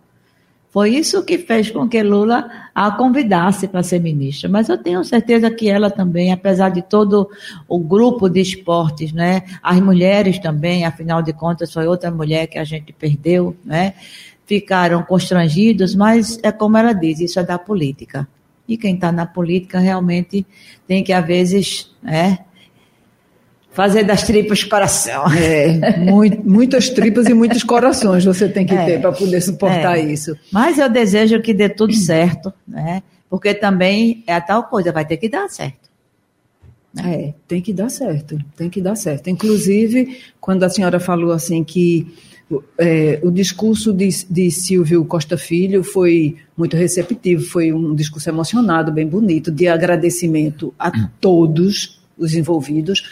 foi 0.70 0.90
isso 0.90 1.24
que 1.24 1.36
fez 1.36 1.68
com 1.68 1.88
que 1.88 2.00
Lula 2.00 2.48
a 2.72 2.88
convidasse 2.92 3.66
para 3.66 3.82
ser 3.82 3.98
ministra. 3.98 4.48
Mas 4.48 4.68
eu 4.68 4.78
tenho 4.78 5.02
certeza 5.02 5.50
que 5.50 5.68
ela 5.68 5.90
também, 5.90 6.32
apesar 6.32 6.68
de 6.68 6.80
todo 6.80 7.28
o 7.66 7.80
grupo 7.80 8.28
de 8.28 8.40
esportes, 8.40 9.12
né, 9.12 9.42
as 9.60 9.80
mulheres 9.80 10.38
também, 10.38 10.84
afinal 10.84 11.22
de 11.22 11.32
contas, 11.32 11.72
foi 11.72 11.88
outra 11.88 12.12
mulher 12.12 12.46
que 12.46 12.56
a 12.56 12.62
gente 12.62 12.92
perdeu, 12.92 13.56
né, 13.64 13.94
ficaram 14.46 15.02
constrangidos, 15.02 15.96
mas 15.96 16.38
é 16.40 16.52
como 16.52 16.76
ela 16.76 16.92
diz, 16.92 17.18
isso 17.18 17.40
é 17.40 17.42
da 17.42 17.58
política. 17.58 18.28
E 18.68 18.76
quem 18.76 18.94
está 18.94 19.10
na 19.10 19.26
política 19.26 19.80
realmente 19.80 20.46
tem 20.86 21.02
que, 21.02 21.12
às 21.12 21.26
vezes, 21.26 21.90
né, 22.00 22.38
Fazer 23.78 24.02
das 24.02 24.24
tripas 24.24 24.64
coração. 24.64 25.22
É, 25.32 25.98
muito, 25.98 26.44
muitas 26.44 26.90
tripas 26.90 27.28
e 27.28 27.32
muitos 27.32 27.62
corações 27.62 28.24
você 28.24 28.48
tem 28.48 28.66
que 28.66 28.74
é, 28.74 28.84
ter 28.84 29.00
para 29.00 29.12
poder 29.12 29.40
suportar 29.40 30.00
é. 30.00 30.02
isso. 30.02 30.36
Mas 30.50 30.78
eu 30.78 30.88
desejo 30.88 31.40
que 31.40 31.54
dê 31.54 31.68
tudo 31.68 31.94
certo, 31.94 32.52
né? 32.66 33.04
Porque 33.30 33.54
também 33.54 34.24
é 34.26 34.34
a 34.34 34.40
tal 34.40 34.64
coisa, 34.64 34.90
vai 34.90 35.04
ter 35.04 35.16
que 35.16 35.28
dar 35.28 35.48
certo. 35.48 35.88
É, 37.04 37.32
tem 37.46 37.62
que 37.62 37.72
dar 37.72 37.88
certo, 37.88 38.36
tem 38.56 38.68
que 38.68 38.80
dar 38.80 38.96
certo. 38.96 39.30
Inclusive, 39.30 40.22
quando 40.40 40.64
a 40.64 40.68
senhora 40.68 40.98
falou 40.98 41.30
assim 41.30 41.62
que 41.62 42.12
é, 42.78 43.20
o 43.22 43.30
discurso 43.30 43.92
de, 43.92 44.08
de 44.28 44.50
Silvio 44.50 45.04
Costa 45.04 45.38
Filho 45.38 45.84
foi 45.84 46.34
muito 46.56 46.76
receptivo, 46.76 47.44
foi 47.44 47.72
um 47.72 47.94
discurso 47.94 48.28
emocionado, 48.28 48.90
bem 48.90 49.06
bonito, 49.06 49.52
de 49.52 49.68
agradecimento 49.68 50.74
a 50.76 50.90
todos 51.20 52.00
os 52.18 52.34
envolvidos. 52.34 53.04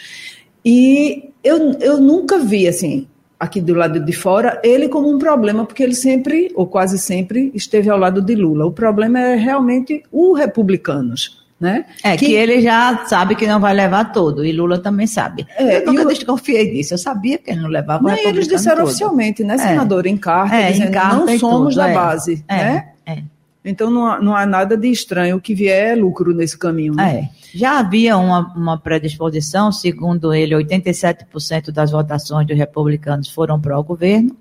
E 0.69 1.29
eu, 1.41 1.77
eu 1.79 1.97
nunca 1.97 2.39
vi, 2.39 2.67
assim, 2.67 3.07
aqui 3.39 3.61
do 3.61 3.73
lado 3.73 4.01
de 4.01 4.11
fora, 4.11 4.59
ele 4.61 4.89
como 4.89 5.09
um 5.09 5.17
problema, 5.17 5.65
porque 5.65 5.81
ele 5.81 5.95
sempre, 5.95 6.51
ou 6.55 6.67
quase 6.67 6.99
sempre, 6.99 7.49
esteve 7.55 7.89
ao 7.89 7.97
lado 7.97 8.21
de 8.21 8.35
Lula. 8.35 8.65
O 8.65 8.71
problema 8.73 9.17
é 9.17 9.35
realmente 9.35 10.03
os 10.11 10.37
republicanos. 10.37 11.47
Né? 11.59 11.85
É, 12.03 12.17
que, 12.17 12.27
que, 12.27 12.33
ele 12.33 12.61
já 12.61 13.05
sabe 13.07 13.33
que 13.33 13.47
não 13.47 13.59
vai 13.59 13.73
levar 13.73 14.11
todo, 14.11 14.45
e 14.45 14.51
Lula 14.51 14.77
também 14.77 15.07
sabe. 15.07 15.47
É, 15.57 15.77
eu 15.77 15.85
nunca 15.87 16.01
eu, 16.01 16.07
desconfiei 16.09 16.69
disso, 16.69 16.93
eu 16.93 16.99
sabia 16.99 17.39
que 17.39 17.49
ele 17.49 17.61
não 17.61 17.69
levava 17.69 18.05
o 18.05 18.11
Eles 18.11 18.47
disseram 18.47 18.81
todo. 18.81 18.87
oficialmente, 18.89 19.43
né, 19.43 19.57
senador, 19.57 20.05
é. 20.05 20.09
em 20.09 20.17
carta, 20.17 20.55
é, 20.55 20.71
dizendo, 20.71 20.89
em 20.89 20.91
carta 20.91 21.15
não 21.15 21.39
somos 21.39 21.73
tudo, 21.73 21.77
da 21.77 21.89
é. 21.89 21.93
base. 21.95 22.45
É, 22.47 22.55
né? 22.55 22.89
É. 23.07 23.23
Então 23.63 23.89
não 23.89 24.05
há, 24.05 24.21
não 24.21 24.35
há 24.35 24.45
nada 24.45 24.77
de 24.77 24.89
estranho. 24.89 25.35
O 25.35 25.41
que 25.41 25.53
vier 25.53 25.91
é 25.91 25.95
lucro 25.95 26.33
nesse 26.33 26.57
caminho. 26.57 26.95
Né? 26.95 27.29
É. 27.33 27.57
Já 27.57 27.79
havia 27.79 28.17
uma, 28.17 28.53
uma 28.55 28.77
predisposição, 28.77 29.71
segundo 29.71 30.33
ele, 30.33 30.55
87% 30.55 31.71
das 31.71 31.91
votações 31.91 32.47
dos 32.47 32.57
republicanos 32.57 33.29
foram 33.29 33.59
para 33.59 33.77
o 33.77 33.83
governo. 33.83 34.35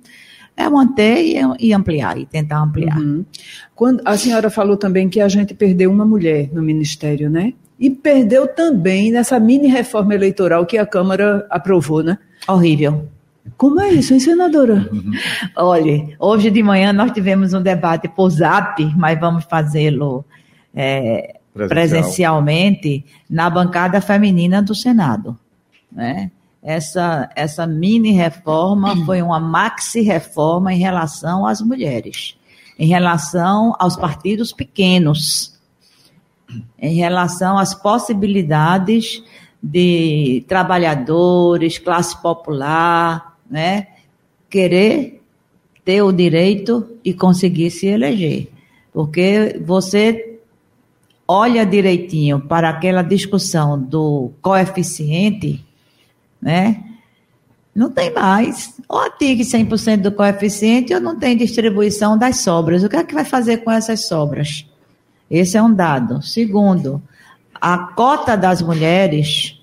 É 0.57 0.69
manter 0.69 1.23
e, 1.23 1.37
e, 1.61 1.73
ampliar, 1.75 2.19
e 2.19 2.25
tentar 2.25 2.63
ampliar. 2.63 2.99
Uhum. 2.99 3.25
Quando, 3.75 4.01
a 4.05 4.17
senhora 4.17 4.49
falou 4.49 4.77
também 4.77 5.09
que 5.09 5.21
a 5.21 5.29
gente 5.29 5.53
perdeu 5.55 5.91
uma 5.91 6.05
mulher 6.05 6.49
no 6.53 6.63
ministério, 6.63 7.29
né? 7.29 7.53
E 7.79 7.91
perdeu 7.91 8.49
também 8.49 9.13
nessa 9.13 9.39
mini 9.39 9.69
reforma 9.69 10.15
eleitoral 10.15 10.65
que 10.65 10.79
a 10.79 10.87
Câmara 10.87 11.47
aprovou, 11.51 12.03
né? 12.03 12.17
Horrível. 12.49 13.07
Como 13.57 13.81
é 13.81 13.91
isso, 13.91 14.13
hein, 14.13 14.21
senadora? 14.21 14.89
Olha, 15.57 16.17
hoje 16.19 16.51
de 16.51 16.63
manhã 16.63 16.93
nós 16.93 17.13
tivemos 17.13 17.55
um 17.55 17.63
debate 17.63 18.09
por 18.09 18.29
zap, 18.31 18.85
mas 18.97 19.19
vamos 19.19 19.45
fazê-lo 19.45 20.25
é, 20.75 21.37
Presencial. 21.53 21.69
presencialmente 21.69 23.05
na 23.29 23.49
bancada 23.49 24.01
feminina 24.01 24.63
do 24.63 24.75
Senado. 24.75 25.39
Né? 25.91 26.31
Essa, 26.63 27.31
essa 27.35 27.67
mini 27.67 28.13
reforma 28.13 28.97
foi 29.07 29.23
uma 29.23 29.41
maxi 29.41 30.03
reforma 30.03 30.75
em 30.75 30.79
relação 30.79 31.47
às 31.47 31.61
mulheres, 31.61 32.37
em 32.79 32.87
relação 32.87 33.75
aos 33.79 33.97
partidos 33.97 34.53
pequenos, 34.53 35.59
em 36.79 36.95
relação 36.97 37.59
às 37.59 37.75
possibilidades 37.75 39.23
de 39.63 40.45
trabalhadores, 40.47 41.79
classe 41.79 42.21
popular, 42.21 43.36
né, 43.51 43.89
querer 44.49 45.23
ter 45.85 46.03
o 46.03 46.11
direito 46.11 46.99
e 47.05 47.15
conseguir 47.15 47.71
se 47.71 47.87
eleger. 47.87 48.49
Porque 48.93 49.61
você 49.65 50.39
olha 51.29 51.65
direitinho 51.65 52.41
para 52.41 52.69
aquela 52.69 53.03
discussão 53.03 53.79
do 53.79 54.33
coeficiente, 54.43 55.65
né? 56.41 56.83
Não 57.75 57.91
tem 57.91 58.13
mais. 58.13 58.75
Ou 58.89 58.99
atinge 58.99 59.43
100% 59.45 60.03
do 60.03 60.13
coeficiente 60.13 60.95
ou 60.95 61.01
não 61.01 61.19
tem 61.19 61.37
distribuição 61.37 62.17
das 62.17 62.39
sobras. 62.39 62.83
O 62.83 62.89
que 62.89 62.97
é 62.97 63.05
que 63.05 63.15
vai 63.15 63.25
fazer 63.25 63.59
com 63.59 63.71
essas 63.71 64.07
sobras? 64.07 64.67
Esse 65.31 65.57
é 65.57 65.63
um 65.63 65.73
dado. 65.73 66.23
Segundo, 66.23 67.03
a 67.61 67.79
cota 67.79 68.37
das 68.37 68.63
mulheres 68.63 69.61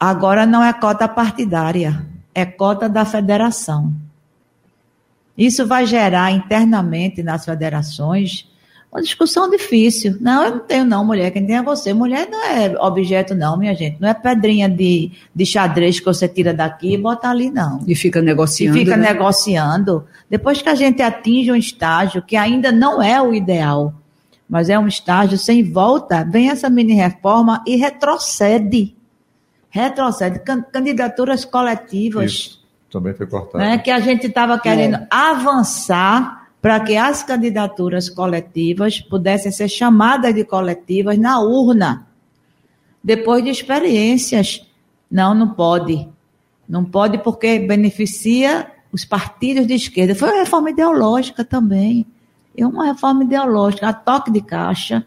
agora 0.00 0.46
não 0.46 0.62
é 0.62 0.72
cota 0.72 1.06
partidária 1.06 2.06
é 2.34 2.44
cota 2.44 2.88
da 2.88 3.04
federação. 3.04 3.92
Isso 5.36 5.66
vai 5.66 5.86
gerar 5.86 6.32
internamente 6.32 7.22
nas 7.22 7.44
federações 7.44 8.48
uma 8.90 9.02
discussão 9.02 9.50
difícil. 9.50 10.16
Não, 10.20 10.44
eu 10.44 10.50
não 10.52 10.58
tenho 10.60 10.84
não, 10.84 11.04
mulher. 11.04 11.30
Quem 11.30 11.46
tem 11.46 11.56
é 11.56 11.62
você. 11.62 11.92
Mulher 11.92 12.26
não 12.28 12.44
é 12.44 12.74
objeto 12.80 13.34
não, 13.34 13.56
minha 13.56 13.74
gente. 13.74 14.00
Não 14.00 14.08
é 14.08 14.14
pedrinha 14.14 14.68
de, 14.68 15.12
de 15.34 15.46
xadrez 15.46 16.00
que 16.00 16.06
você 16.06 16.26
tira 16.26 16.54
daqui 16.54 16.94
e 16.94 16.98
bota 16.98 17.28
ali, 17.28 17.50
não. 17.50 17.84
E 17.86 17.94
fica 17.94 18.22
negociando. 18.22 18.76
E 18.76 18.80
fica 18.80 18.96
né? 18.96 19.12
negociando. 19.12 20.06
Depois 20.28 20.62
que 20.62 20.68
a 20.68 20.74
gente 20.74 21.02
atinge 21.02 21.52
um 21.52 21.56
estágio 21.56 22.22
que 22.22 22.34
ainda 22.34 22.72
não 22.72 23.02
é 23.02 23.20
o 23.20 23.34
ideal, 23.34 23.92
mas 24.48 24.70
é 24.70 24.78
um 24.78 24.88
estágio 24.88 25.36
sem 25.36 25.62
volta, 25.62 26.24
vem 26.24 26.48
essa 26.48 26.70
mini 26.70 26.94
reforma 26.94 27.62
e 27.66 27.76
retrocede 27.76 28.96
retrocede. 29.70 30.40
Candidaturas 30.72 31.44
coletivas. 31.44 32.32
Isso, 32.32 32.64
também 32.90 33.14
foi 33.14 33.26
cortado. 33.26 33.58
Né, 33.58 33.78
que 33.78 33.90
a 33.90 34.00
gente 34.00 34.26
estava 34.26 34.58
querendo 34.58 34.96
é. 34.96 35.06
avançar 35.10 36.48
para 36.60 36.80
que 36.80 36.96
as 36.96 37.22
candidaturas 37.22 38.08
coletivas 38.10 39.00
pudessem 39.00 39.52
ser 39.52 39.68
chamadas 39.68 40.34
de 40.34 40.44
coletivas 40.44 41.16
na 41.18 41.40
urna, 41.40 42.06
depois 43.02 43.44
de 43.44 43.50
experiências. 43.50 44.66
Não, 45.10 45.34
não 45.34 45.50
pode. 45.50 46.08
Não 46.68 46.84
pode 46.84 47.18
porque 47.18 47.58
beneficia 47.60 48.70
os 48.92 49.04
partidos 49.04 49.66
de 49.66 49.74
esquerda. 49.74 50.14
Foi 50.14 50.28
uma 50.30 50.40
reforma 50.40 50.70
ideológica 50.70 51.44
também. 51.44 52.06
É 52.56 52.66
uma 52.66 52.86
reforma 52.86 53.22
ideológica, 53.22 53.88
a 53.88 53.92
toque 53.92 54.30
de 54.30 54.40
caixa 54.40 55.06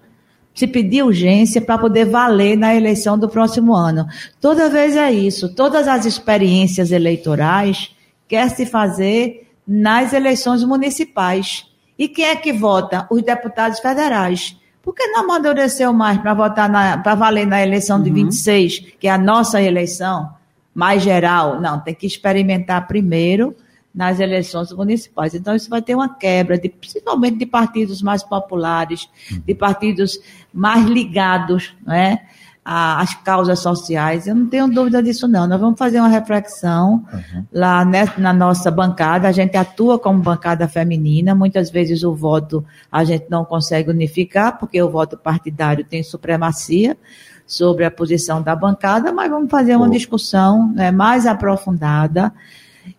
se 0.54 0.68
pedir 0.68 1.04
urgência 1.04 1.62
para 1.62 1.78
poder 1.78 2.06
valer 2.06 2.58
na 2.58 2.76
eleição 2.76 3.18
do 3.18 3.30
próximo 3.30 3.74
ano. 3.74 4.06
Toda 4.40 4.70
vez 4.70 4.96
é 4.96 5.12
isso. 5.12 5.54
Todas 5.56 5.88
as 5.88 6.06
experiências 6.06 6.92
eleitorais 6.92 7.96
quer 8.28 8.50
se 8.50 8.66
fazer 8.66 9.50
nas 9.68 10.14
eleições 10.14 10.64
municipais. 10.64 11.66
E 11.98 12.08
quem 12.08 12.26
é 12.26 12.36
que 12.36 12.52
vota? 12.52 13.08
Os 13.10 13.22
deputados 13.22 13.80
federais. 13.80 14.58
Por 14.82 14.96
que 14.96 15.06
não 15.08 15.22
amadureceu 15.22 15.94
mais 15.94 16.18
para 16.18 16.34
votar 16.34 17.04
para 17.04 17.16
valer 17.16 17.46
na 17.46 17.62
eleição 17.62 18.02
de 18.02 18.10
uhum. 18.10 18.16
26, 18.16 18.80
que 19.00 19.08
é 19.08 19.12
a 19.12 19.18
nossa 19.18 19.62
eleição 19.62 20.30
mais 20.74 21.04
geral? 21.04 21.62
Não, 21.62 21.80
tem 21.80 21.94
que 21.94 22.08
experimentar 22.08 22.88
primeiro 22.88 23.56
nas 23.94 24.20
eleições 24.20 24.72
municipais. 24.72 25.34
Então, 25.36 25.56
isso 25.56 25.70
vai 25.70 25.82
ter 25.82 25.96
uma 25.96 26.10
quebra, 26.10 26.58
de, 26.58 26.70
principalmente 26.70 27.38
de 27.38 27.46
partidos 27.46 28.02
mais 28.02 28.24
populares, 28.24 29.10
de 29.46 29.54
partidos 29.54 30.18
mais 30.54 30.86
ligados 30.86 31.76
né, 31.86 32.20
às 32.64 33.14
causas 33.16 33.60
sociais. 33.60 34.28
Eu 34.28 34.36
não 34.36 34.48
tenho 34.48 34.68
dúvida 34.70 35.04
disso, 35.04 35.28
não. 35.28 35.46
Nós 35.46 35.60
vamos 35.60 35.78
fazer 35.78 36.00
uma 36.00 36.08
reflexão 36.08 37.06
uhum. 37.12 37.46
lá 37.52 37.84
na 38.18 38.32
nossa 38.32 38.72
bancada. 38.72 39.28
A 39.28 39.32
gente 39.32 39.58
atua 39.58 40.00
como 40.00 40.22
bancada 40.22 40.68
feminina. 40.70 41.36
Muitas 41.36 41.70
vezes 41.70 42.04
o 42.04 42.16
voto 42.16 42.64
a 42.90 43.04
gente 43.04 43.26
não 43.30 43.44
consegue 43.44 43.90
unificar, 43.90 44.58
porque 44.58 44.82
o 44.82 44.90
voto 44.90 45.18
partidário 45.18 45.84
tem 45.84 46.02
supremacia 46.02 46.98
sobre 47.46 47.84
a 47.84 47.92
posição 47.92 48.42
da 48.42 48.56
bancada, 48.56 49.12
mas 49.12 49.30
vamos 49.30 49.52
fazer 49.52 49.76
uma 49.76 49.90
discussão 49.90 50.72
né, 50.72 50.90
mais 50.90 51.28
aprofundada 51.28 52.32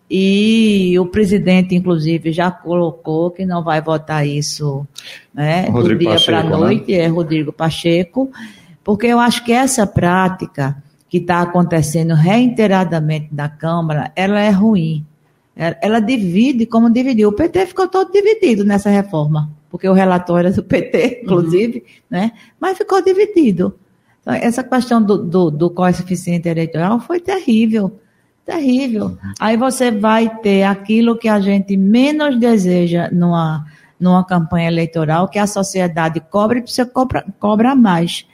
e 0.09 0.97
o 0.99 1.05
presidente, 1.05 1.75
inclusive, 1.75 2.31
já 2.31 2.51
colocou 2.51 3.31
que 3.31 3.45
não 3.45 3.63
vai 3.63 3.81
votar 3.81 4.27
isso 4.27 4.85
né, 5.33 5.69
do 5.69 5.97
dia 5.97 6.15
para 6.25 6.39
a 6.39 6.43
né? 6.43 6.49
noite, 6.49 6.91
né? 6.91 6.99
é 6.99 7.07
Rodrigo 7.07 7.51
Pacheco, 7.51 8.31
porque 8.83 9.07
eu 9.07 9.19
acho 9.19 9.43
que 9.43 9.51
essa 9.51 9.87
prática 9.87 10.81
que 11.09 11.17
está 11.17 11.41
acontecendo 11.41 12.13
reiteradamente 12.15 13.29
na 13.31 13.47
Câmara, 13.47 14.11
ela 14.15 14.39
é 14.39 14.49
ruim. 14.49 15.05
Ela 15.55 15.99
divide 15.99 16.65
como 16.65 16.89
dividiu. 16.89 17.29
O 17.29 17.33
PT 17.33 17.67
ficou 17.67 17.87
todo 17.87 18.11
dividido 18.11 18.63
nessa 18.63 18.89
reforma, 18.89 19.51
porque 19.69 19.87
o 19.87 19.93
relatório 19.93 20.47
é 20.47 20.51
do 20.51 20.63
PT, 20.63 21.21
inclusive, 21.23 21.77
uhum. 21.77 21.83
né? 22.09 22.31
mas 22.59 22.77
ficou 22.77 23.01
dividido. 23.03 23.75
Então, 24.21 24.33
essa 24.33 24.63
questão 24.63 25.01
do, 25.01 25.17
do, 25.17 25.51
do 25.51 25.69
coeficiente 25.69 26.47
eleitoral 26.47 26.99
foi 26.99 27.19
terrível. 27.19 27.99
Terrível. 28.45 29.17
Aí 29.39 29.55
você 29.55 29.89
vai 29.89 30.29
ter 30.41 30.63
aquilo 30.63 31.17
que 31.17 31.29
a 31.29 31.39
gente 31.39 31.77
menos 31.77 32.37
deseja 32.37 33.09
numa, 33.11 33.65
numa 33.97 34.25
campanha 34.25 34.67
eleitoral, 34.67 35.29
que 35.29 35.39
a 35.39 35.47
sociedade 35.47 36.19
cobra 36.19 36.59
e 36.59 36.61
precisa 36.61 36.85
cobra, 36.85 37.25
cobra 37.39 37.73
mais. 37.73 38.27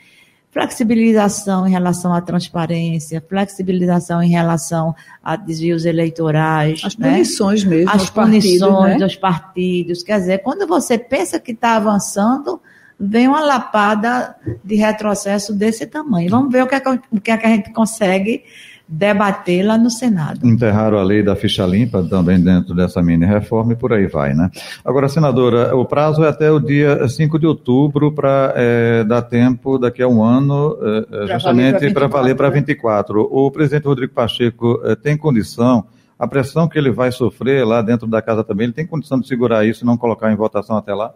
Flexibilização 0.51 1.67
em 1.67 1.69
relação 1.69 2.11
à 2.11 2.19
transparência, 2.21 3.23
flexibilização 3.29 4.23
em 4.23 4.31
relação 4.31 4.95
a 5.23 5.35
desvios 5.35 5.85
eleitorais. 5.85 6.81
As 6.83 6.97
né? 6.97 7.11
punições 7.11 7.63
mesmo. 7.63 7.91
As 7.91 8.09
punições 8.09 8.59
partidos, 8.59 8.85
né? 8.85 8.97
dos 8.97 9.15
partidos. 9.15 10.01
Quer 10.01 10.19
dizer, 10.19 10.39
quando 10.39 10.65
você 10.65 10.97
pensa 10.97 11.39
que 11.39 11.51
está 11.51 11.75
avançando, 11.75 12.59
vem 12.99 13.27
uma 13.27 13.41
lapada 13.41 14.35
de 14.63 14.73
retrocesso 14.73 15.53
desse 15.53 15.85
tamanho. 15.85 16.31
Vamos 16.31 16.51
ver 16.51 16.63
o 16.63 16.67
que 16.67 16.73
é 16.73 16.79
que, 16.79 16.89
o 16.89 17.21
que, 17.21 17.29
é 17.29 17.37
que 17.37 17.45
a 17.45 17.49
gente 17.49 17.71
consegue 17.71 18.43
debater 18.91 19.63
lá 19.63 19.77
no 19.77 19.91
Senado. 19.91 20.39
Enterraram 20.43 20.98
a 20.98 21.03
lei 21.03 21.22
da 21.22 21.36
ficha 21.36 21.63
limpa 21.63 22.01
também 22.01 22.39
dentro 22.41 22.74
dessa 22.74 23.03
mini 23.03 23.24
reforma 23.24 23.74
e 23.74 23.75
por 23.75 23.93
aí 23.93 24.08
vai, 24.08 24.34
né? 24.34 24.50
Agora, 24.84 25.08
senadora, 25.08 25.75
o 25.75 25.86
prazo 25.86 26.24
é 26.24 26.29
até 26.29 26.51
o 26.51 26.60
dia 26.60 27.08
5 27.08 27.38
de 27.38 27.46
outubro 27.46 28.12
para 28.12 28.51
é, 28.55 29.03
dar 29.03 29.22
tempo 29.22 29.77
daqui 29.77 30.01
a 30.01 30.08
um 30.08 30.24
ano, 30.24 30.75
é, 31.12 31.27
justamente 31.34 31.93
para 31.93 32.08
valer 32.08 32.36
para 32.36 32.50
24. 32.50 33.22
O 33.22 33.51
presidente 33.51 33.86
Rodrigo 33.86 34.13
Pacheco 34.13 34.81
é, 34.84 34.96
tem 34.96 35.15
condição, 35.15 35.86
a 36.17 36.27
pressão 36.27 36.67
que 36.67 36.77
ele 36.77 36.89
vai 36.89 37.12
sofrer 37.12 37.63
lá 37.65 37.84
dentro 37.84 38.08
da 38.08 38.24
casa 38.24 38.43
também, 38.43 38.65
ele 38.65 38.74
tem 38.74 38.88
condição 38.88 39.19
de 39.19 39.27
segurar 39.27 39.65
isso 39.65 39.84
e 39.84 39.86
não 39.86 39.98
colocar 39.98 40.31
em 40.31 40.36
votação 40.36 40.75
até 40.75 40.96
lá? 40.96 41.13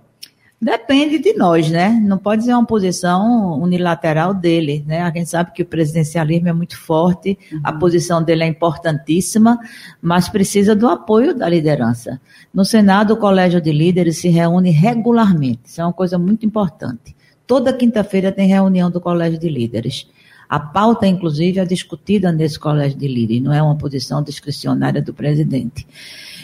Depende 0.63 1.20
de 1.20 1.34
nós, 1.34 1.70
né? 1.70 1.89
Não 2.01 2.17
pode 2.17 2.46
ser 2.46 2.53
uma 2.53 2.65
posição 2.65 3.60
unilateral 3.60 4.34
dele, 4.34 4.82
né? 4.88 5.01
A 5.01 5.12
gente 5.12 5.29
sabe 5.29 5.51
que 5.51 5.62
o 5.62 5.65
presidencialismo 5.65 6.48
é 6.48 6.53
muito 6.53 6.77
forte, 6.77 7.38
uhum. 7.51 7.60
a 7.62 7.74
posição 7.74 8.24
dele 8.24 8.46
é 8.46 8.48
importantíssima, 8.48 9.59
mas 10.01 10.29
precisa 10.29 10.74
do 10.74 10.87
apoio 10.87 11.35
da 11.35 11.50
liderança. 11.50 12.18
No 12.53 12.64
Senado, 12.64 13.14
o 13.16 13.18
Colégio 13.18 13.59
de 13.59 13.74
Líderes 13.74 14.20
se 14.20 14.29
reúne 14.29 14.72
regularmente, 14.72 15.64
isso 15.66 15.81
é 15.81 15.83
uma 15.83 15.92
coisa 15.92 16.18
muito 16.18 16.46
importante. 16.46 17.14
Toda 17.46 17.74
quinta-feira 17.74 18.31
tem 18.31 18.48
reunião 18.48 18.90
do 18.90 19.01
Colégio 19.01 19.37
de 19.37 19.50
Líderes. 19.50 20.07
A 20.48 20.61
pauta, 20.61 21.05
inclusive, 21.05 21.59
é 21.59 21.66
discutida 21.66 22.31
nesse 22.31 22.57
Colégio 22.57 22.98
de 22.98 23.07
Líderes, 23.07 23.44
não 23.44 23.51
é 23.51 23.61
uma 23.61 23.75
posição 23.75 24.24
discricionária 24.24 25.01
do 25.01 25.14
presidente. 25.14 25.85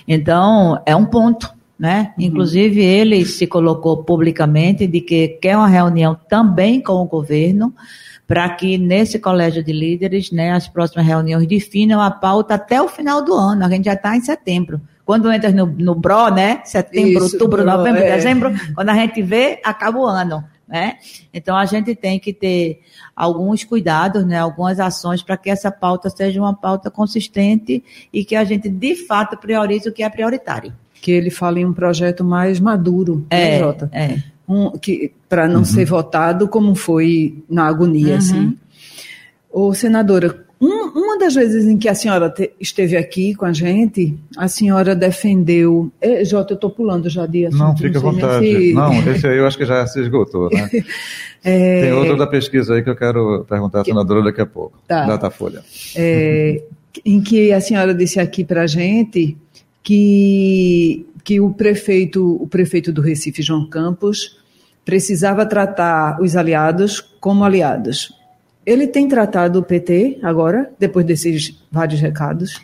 Então, 0.06 0.82
é 0.86 0.94
um 0.94 1.06
ponto 1.06 1.58
né? 1.80 2.14
Uhum. 2.18 2.26
Inclusive 2.26 2.84
ele 2.84 3.26
se 3.26 3.48
colocou 3.48 4.04
publicamente 4.04 4.86
de 4.86 5.00
que 5.00 5.30
quer 5.30 5.56
uma 5.56 5.68
reunião 5.68 6.18
também 6.28 6.82
com 6.82 6.94
o 6.94 7.06
governo 7.06 7.74
para 8.28 8.48
que 8.50 8.78
nesse 8.78 9.18
colégio 9.18 9.64
de 9.64 9.72
líderes, 9.72 10.32
né, 10.32 10.52
as 10.52 10.68
próximas 10.68 11.04
reuniões 11.04 11.48
definam 11.48 12.00
a 12.00 12.12
pauta 12.12 12.56
até 12.56 12.80
o 12.80 12.88
final 12.88 13.24
do 13.24 13.34
ano. 13.34 13.66
A 13.66 13.70
gente 13.70 13.86
já 13.86 13.94
está 13.94 14.16
em 14.16 14.22
setembro. 14.22 14.80
Quando 15.04 15.32
entra 15.32 15.52
no, 15.52 15.66
no 15.66 15.96
BRO, 15.96 16.30
né? 16.30 16.62
Setembro, 16.64 17.26
Isso, 17.26 17.34
outubro, 17.34 17.64
bro, 17.64 17.72
novembro, 17.78 18.04
é. 18.04 18.16
dezembro, 18.16 18.54
quando 18.76 18.90
a 18.90 18.94
gente 18.94 19.24
vê, 19.24 19.60
acaba 19.64 19.98
o 19.98 20.06
ano. 20.06 20.44
Né? 20.68 20.98
Então 21.34 21.58
a 21.58 21.66
gente 21.66 21.96
tem 21.96 22.20
que 22.20 22.32
ter 22.32 22.82
alguns 23.16 23.64
cuidados, 23.64 24.24
né, 24.24 24.38
algumas 24.38 24.80
ações 24.80 25.24
para 25.24 25.36
que 25.36 25.50
essa 25.50 25.72
pauta 25.72 26.12
seja 26.12 26.40
uma 26.40 26.54
pauta 26.54 26.92
consistente 26.92 27.84
e 28.14 28.24
que 28.24 28.36
a 28.36 28.44
gente 28.44 28.70
de 28.70 28.96
fato 28.96 29.36
priorize 29.36 29.90
o 29.90 29.92
que 29.92 30.04
é 30.04 30.10
prioritário 30.10 30.72
que 31.02 31.12
ele 31.12 31.30
fala 31.30 31.60
em 31.60 31.66
um 31.66 31.74
projeto 31.74 32.24
mais 32.24 32.60
maduro, 32.60 33.26
né, 33.32 33.56
é, 33.56 33.60
Jota? 33.60 33.90
É. 33.94 34.18
Um, 34.48 34.72
que 34.72 35.12
para 35.28 35.48
não 35.48 35.60
uhum. 35.60 35.66
ser 35.66 35.86
votado 35.86 36.48
como 36.48 36.74
foi 36.76 37.44
na 37.50 37.68
agonia, 37.68 38.14
uhum. 38.14 38.18
assim. 38.18 38.58
Ô, 39.52 39.74
senadora, 39.74 40.46
um, 40.62 40.90
uma 40.94 41.18
das 41.18 41.36
vezes 41.36 41.66
em 41.66 41.78
que 41.78 41.88
a 41.88 41.96
senhora 41.96 42.30
te, 42.30 42.52
esteve 42.60 42.98
aqui 42.98 43.34
com 43.34 43.46
a 43.46 43.54
gente, 43.54 44.18
a 44.36 44.48
senhora 44.48 44.94
defendeu. 44.94 45.90
É, 46.02 46.26
Jota, 46.26 46.54
eu 46.54 46.56
estou 46.56 46.70
pulando 46.70 47.10
já 47.10 47.26
de 47.26 47.46
assunto. 47.46 47.60
Não, 47.60 47.78
fica 47.78 47.98
à 47.98 48.02
vontade. 48.02 48.46
Se... 48.46 48.74
Não, 48.74 49.12
esse 49.12 49.28
aí 49.28 49.38
eu 49.38 49.48
acho 49.48 49.58
que 49.58 49.66
já 49.66 49.88
se 49.88 50.02
esgotou, 50.02 50.50
né? 50.52 50.70
é... 51.44 51.82
Tem 51.84 51.94
outro 51.94 52.18
da 52.18 52.28
pesquisa 52.28 52.76
aí 52.76 52.84
que 52.84 52.90
eu 52.90 52.96
quero 52.96 53.46
perguntar 53.48 53.82
à 53.82 53.86
senadora 53.86 54.24
daqui 54.24 54.42
a 54.42 54.46
pouco. 54.46 54.78
Tá. 54.86 55.06
Datafolha. 55.06 55.62
É, 55.96 56.62
em 57.06 57.22
que 57.22 57.54
a 57.54 57.62
senhora 57.62 57.94
disse 57.94 58.20
aqui 58.20 58.44
para 58.44 58.64
a 58.64 58.68
gente 58.68 59.38
que, 59.84 61.06
que 61.24 61.40
o 61.40 61.52
prefeito, 61.54 62.42
o 62.42 62.48
prefeito 62.48 62.92
do 62.92 63.02
Recife, 63.02 63.42
João 63.42 63.66
Campos, 63.66 64.38
precisava 64.86 65.46
tratar 65.46 66.22
os 66.22 66.36
aliados 66.36 67.00
como 67.20 67.44
aliados. 67.44 68.14
Ele 68.66 68.88
tem 68.88 69.08
tratado 69.08 69.60
o 69.60 69.64
PT 69.64 70.20
agora, 70.22 70.72
depois 70.78 71.06
desses 71.06 71.60
vários 71.72 72.00
recados? 72.00 72.62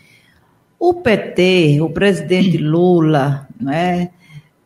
O 0.80 0.94
PT, 0.94 1.80
o 1.82 1.90
presidente 1.90 2.58
Lula, 2.58 3.48
né, 3.60 4.10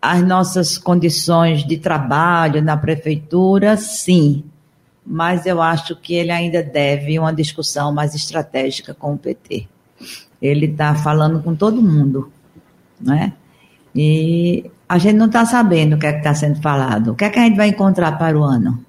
as 0.02 0.22
nossas 0.26 0.78
condições 0.78 1.66
de 1.66 1.78
trabalho 1.78 2.62
na 2.62 2.78
prefeitura, 2.78 3.78
sim. 3.78 4.44
Mas 5.06 5.46
eu 5.46 5.62
acho 5.62 5.96
que 5.96 6.14
ele 6.14 6.32
ainda 6.32 6.64
deve 6.64 7.18
uma 7.18 7.34
discussão 7.34 7.94
mais 7.94 8.16
estratégica 8.16 8.94
com 8.94 9.14
o 9.14 9.18
PT. 9.18 9.68
Ele 10.42 10.68
está 10.68 10.96
falando 10.96 11.42
com 11.42 11.56
todo 11.56 11.82
mundo 11.82 12.32
né? 13.02 13.34
E 13.96 14.70
a 14.88 14.98
gente 14.98 15.16
não 15.16 15.28
está 15.28 15.46
sabendo 15.46 15.96
o 15.96 16.00
que 16.00 16.08
é 16.08 16.14
que 16.14 16.20
está 16.20 16.34
sendo 16.34 16.62
falado. 16.62 17.12
O 17.12 17.16
que 17.16 17.26
é 17.26 17.30
que 17.30 17.40
a 17.40 17.44
gente 17.44 17.58
vai 17.58 17.70
encontrar 17.70 18.18
para 18.18 18.38
o 18.38 18.44
ano? 18.44 18.84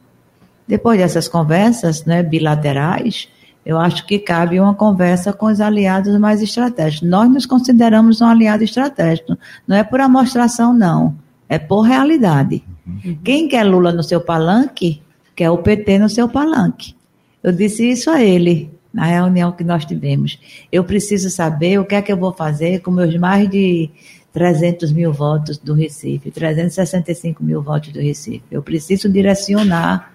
Depois 0.67 0.99
dessas 0.99 1.29
conversas 1.29 2.05
né, 2.05 2.23
bilaterais, 2.23 3.29
eu 3.65 3.79
acho 3.79 4.07
que 4.07 4.19
cabe 4.19 4.59
uma 4.61 4.75
conversa 4.75 5.33
com 5.33 5.47
os 5.47 5.61
aliados 5.61 6.19
mais 6.19 6.41
estratégicos. 6.41 7.09
Nós 7.09 7.29
nos 7.29 7.47
consideramos 7.47 8.21
um 8.21 8.27
aliado 8.27 8.65
estratégico. 8.65 9.37
Não 9.67 9.77
é 9.77 9.85
por 9.85 10.01
amostração, 10.01 10.73
não. 10.73 11.17
É 11.49 11.59
por 11.59 11.83
realidade. 11.83 12.65
Uhum. 12.87 13.19
Quem 13.23 13.49
quer 13.49 13.65
Lula 13.65 13.93
no 13.93 14.03
seu 14.03 14.21
palanque, 14.21 15.03
quer 15.35 15.51
o 15.51 15.59
PT 15.59 15.99
no 15.99 16.09
seu 16.09 16.29
palanque. 16.29 16.95
Eu 17.43 17.53
disse 17.53 17.91
isso 17.91 18.11
a 18.11 18.23
ele 18.23 18.71
na 18.93 19.05
reunião 19.05 19.53
que 19.53 19.65
nós 19.65 19.85
tivemos. 19.85 20.39
Eu 20.71 20.85
preciso 20.85 21.31
saber 21.31 21.79
o 21.79 21.85
que 21.85 21.95
é 21.95 22.03
que 22.03 22.13
eu 22.13 22.17
vou 22.17 22.33
fazer 22.33 22.81
com 22.81 22.91
meus 22.91 23.17
mais 23.17 23.49
de 23.49 23.91
300 24.33 24.93
mil 24.93 25.13
votos 25.13 25.59
do 25.59 25.75
Recife, 25.75 26.31
365 26.31 27.43
mil 27.43 27.63
votos 27.63 27.93
do 27.93 28.01
Recife. 28.01 28.43
Eu 28.51 28.63
preciso 28.63 29.09
direcionar 29.09 30.13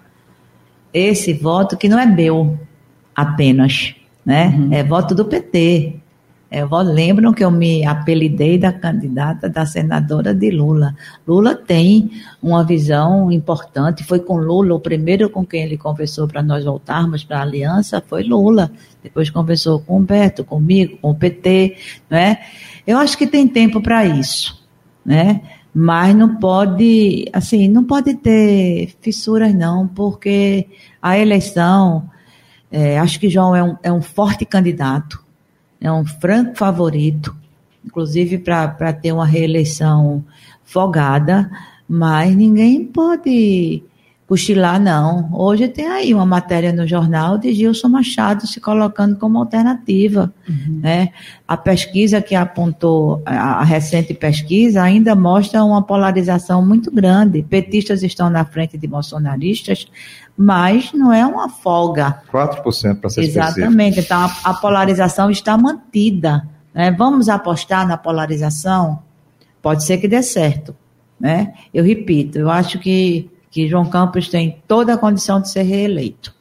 esse 0.93 1.33
voto 1.33 1.75
que 1.75 1.89
não 1.89 1.99
é 1.99 2.05
meu 2.05 2.57
apenas, 3.15 3.95
né? 4.25 4.47
Uhum. 4.47 4.73
É 4.73 4.83
voto 4.83 5.13
do 5.13 5.25
PT. 5.25 5.94
Eu 6.55 6.69
lembram 6.69 7.33
que 7.33 7.43
eu 7.43 7.51
me 7.51 7.85
apelidei 7.85 8.57
da 8.57 8.71
candidata 8.71 9.49
da 9.49 9.65
senadora 9.65 10.33
de 10.33 10.49
Lula. 10.49 10.95
Lula 11.27 11.53
tem 11.53 12.09
uma 12.41 12.63
visão 12.63 13.29
importante. 13.29 14.05
Foi 14.05 14.21
com 14.21 14.37
Lula, 14.37 14.73
o 14.73 14.79
primeiro 14.79 15.29
com 15.29 15.45
quem 15.45 15.63
ele 15.63 15.77
conversou 15.77 16.29
para 16.29 16.41
nós 16.41 16.63
voltarmos 16.63 17.25
para 17.25 17.39
a 17.39 17.41
aliança 17.41 18.01
foi 18.07 18.23
Lula. 18.23 18.71
Depois 19.03 19.29
conversou 19.29 19.81
com 19.81 19.97
Humberto, 19.97 20.45
comigo, 20.45 20.97
com 21.01 21.09
o 21.09 21.15
PT. 21.15 21.75
Né? 22.09 22.37
Eu 22.87 22.99
acho 22.99 23.17
que 23.17 23.27
tem 23.27 23.45
tempo 23.49 23.81
para 23.81 24.05
isso. 24.05 24.65
Né? 25.05 25.41
Mas 25.73 26.15
não 26.15 26.37
pode, 26.37 27.27
assim, 27.33 27.67
não 27.67 27.83
pode 27.83 28.15
ter 28.15 28.95
fissuras 29.01 29.53
não, 29.53 29.89
porque 29.89 30.69
a 31.01 31.19
eleição, 31.19 32.09
é, 32.71 32.97
acho 32.97 33.19
que 33.19 33.27
João 33.27 33.53
é 33.53 33.61
um, 33.61 33.75
é 33.83 33.91
um 33.91 34.01
forte 34.01 34.45
candidato, 34.45 35.24
é 35.79 35.91
um 35.91 36.05
franco 36.05 36.55
favorito, 36.57 37.35
inclusive 37.85 38.37
para 38.37 38.93
ter 38.93 39.11
uma 39.11 39.25
reeleição 39.25 40.23
folgada, 40.63 41.49
mas 41.87 42.35
ninguém 42.35 42.83
pode 42.83 43.83
cochilar, 44.27 44.81
não. 44.81 45.29
Hoje 45.33 45.67
tem 45.67 45.87
aí 45.87 46.13
uma 46.13 46.25
matéria 46.25 46.73
no 46.73 46.87
jornal 46.87 47.37
de 47.37 47.53
Gilson 47.53 47.89
Machado 47.89 48.47
se 48.47 48.59
colocando 48.59 49.17
como 49.17 49.37
alternativa. 49.37 50.33
Uhum. 50.49 50.79
Né? 50.81 51.09
A 51.47 51.55
pesquisa 51.55 52.21
que 52.21 52.33
apontou, 52.33 53.21
a 53.25 53.63
recente 53.63 54.13
pesquisa, 54.15 54.81
ainda 54.81 55.15
mostra 55.15 55.63
uma 55.63 55.83
polarização 55.83 56.65
muito 56.65 56.89
grande. 56.91 57.43
Petistas 57.43 58.01
estão 58.01 58.29
na 58.29 58.43
frente 58.43 58.77
de 58.77 58.87
bolsonaristas, 58.87 59.87
mas 60.35 60.91
não 60.91 61.13
é 61.13 61.25
uma 61.25 61.47
folga. 61.47 62.21
4% 62.31 62.99
para 62.99 63.09
ser 63.11 63.21
Exatamente. 63.21 63.99
Específico. 63.99 64.05
Então 64.05 64.19
a, 64.21 64.49
a, 64.49 64.53
polarização 64.55 65.29
está 65.29 65.55
mantida. 65.55 66.47
Né? 66.73 66.91
Vamos 66.91 67.29
apostar 67.29 67.87
na 67.87 67.95
polarização? 67.95 69.03
Pode 69.61 69.83
ser 69.83 69.99
que 69.99 70.07
dê 70.07 70.23
certo. 70.23 70.75
Né? 71.19 71.53
Eu 71.71 71.83
repito, 71.83 72.39
eu 72.39 72.49
acho 72.49 72.79
que 72.79 73.29
que 73.55 73.69
João 73.69 73.85
Campos 73.85 74.27
tem 74.27 74.61
toda 74.67 74.93
a 74.93 74.97
condição 74.97 75.39
de 75.39 75.49
ser 75.49 75.61
reeleito, 75.61 76.35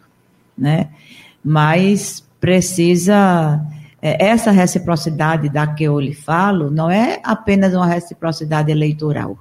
né? 0.59 0.89
Mas 1.45 2.27
precisa 2.41 3.65
é, 4.03 4.27
essa 4.27 4.51
reciprocidade 4.51 5.49
da 5.49 5.65
que 5.65 5.85
eu 5.85 6.01
lhe 6.01 6.13
falo 6.13 6.73
não 6.73 6.91
é 6.91 7.21
apenas 7.23 7.73
uma 7.73 7.87
reciprocidade 7.87 8.73
eleitoral, 8.73 9.39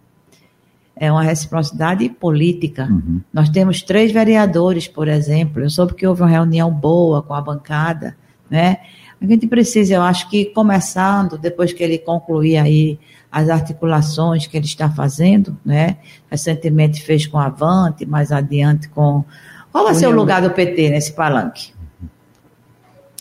é 0.95 1.11
uma 1.11 1.23
reciprocidade 1.23 2.07
política. 2.09 2.87
Uhum. 2.91 3.21
Nós 3.33 3.49
temos 3.49 3.81
três 3.81 4.11
vereadores, 4.11 4.87
por 4.87 5.07
exemplo. 5.07 5.63
Eu 5.63 5.69
soube 5.71 5.95
que 5.95 6.05
houve 6.05 6.21
uma 6.21 6.29
reunião 6.29 6.69
boa 6.69 7.23
com 7.23 7.33
a 7.33 7.41
bancada, 7.41 8.15
né? 8.51 8.77
A 9.19 9.25
gente 9.25 9.47
precisa, 9.47 9.95
eu 9.95 10.03
acho 10.03 10.29
que 10.29 10.45
começando, 10.45 11.39
depois 11.39 11.73
que 11.73 11.83
ele 11.83 11.97
concluir 11.97 12.57
aí 12.57 12.99
as 13.33 13.49
articulações 13.49 14.45
que 14.45 14.55
ele 14.55 14.67
está 14.67 14.91
fazendo, 14.91 15.57
né? 15.65 15.97
Recentemente 16.29 17.01
fez 17.01 17.25
com 17.25 17.39
a 17.39 17.47
Avante, 17.47 18.05
mais 18.05 18.31
adiante 18.31 18.87
com. 18.89 19.25
Qual 19.71 19.85
vai 19.85 19.95
ser 19.95 20.05
o 20.05 20.11
lugar 20.11 20.39
do 20.43 20.51
PT 20.51 20.91
nesse 20.91 21.13
palanque? 21.13 21.73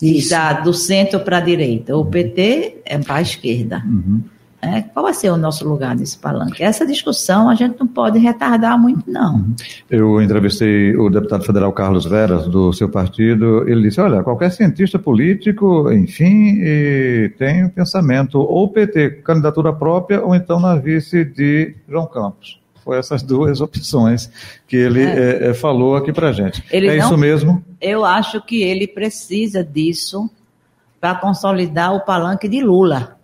Isso. 0.02 0.18
Está 0.18 0.52
do 0.52 0.74
centro 0.74 1.20
para 1.20 1.38
a 1.38 1.40
direita. 1.40 1.96
O 1.96 2.04
PT 2.04 2.82
é 2.84 2.98
para 2.98 3.14
a 3.16 3.22
esquerda. 3.22 3.82
Uhum. 3.86 4.22
É, 4.64 4.80
qual 4.80 5.06
vai 5.06 5.12
ser 5.12 5.28
o 5.30 5.36
nosso 5.36 5.68
lugar 5.68 5.96
nesse 5.96 6.16
palanque? 6.16 6.62
Essa 6.62 6.86
discussão 6.86 7.50
a 7.50 7.54
gente 7.56 7.76
não 7.80 7.86
pode 7.86 8.20
retardar 8.20 8.78
muito, 8.78 9.02
não. 9.10 9.44
Eu 9.90 10.22
entrevistei 10.22 10.96
o 10.96 11.10
deputado 11.10 11.44
federal 11.44 11.72
Carlos 11.72 12.04
Veras, 12.04 12.46
do 12.46 12.72
seu 12.72 12.88
partido. 12.88 13.68
Ele 13.68 13.82
disse: 13.82 14.00
olha, 14.00 14.22
qualquer 14.22 14.52
cientista 14.52 15.00
político, 15.00 15.90
enfim, 15.90 16.60
tem 17.36 17.64
um 17.64 17.68
pensamento 17.68 18.38
ou 18.38 18.68
PT, 18.68 19.22
candidatura 19.24 19.72
própria, 19.72 20.24
ou 20.24 20.32
então 20.32 20.60
na 20.60 20.76
vice 20.76 21.24
de 21.24 21.74
João 21.88 22.06
Campos. 22.06 22.60
Foi 22.84 22.98
essas 22.98 23.22
duas 23.22 23.60
opções 23.60 24.30
que 24.68 24.76
ele 24.76 25.02
é. 25.02 25.50
É, 25.50 25.54
falou 25.54 25.96
aqui 25.96 26.12
para 26.12 26.32
gente. 26.32 26.62
Ele 26.70 26.88
é 26.88 26.98
não, 26.98 27.06
isso 27.06 27.18
mesmo? 27.18 27.64
Eu 27.80 28.04
acho 28.04 28.40
que 28.40 28.62
ele 28.62 28.86
precisa 28.86 29.64
disso 29.64 30.30
para 31.00 31.16
consolidar 31.16 31.94
o 31.94 32.00
palanque 32.04 32.48
de 32.48 32.62
Lula. 32.62 33.16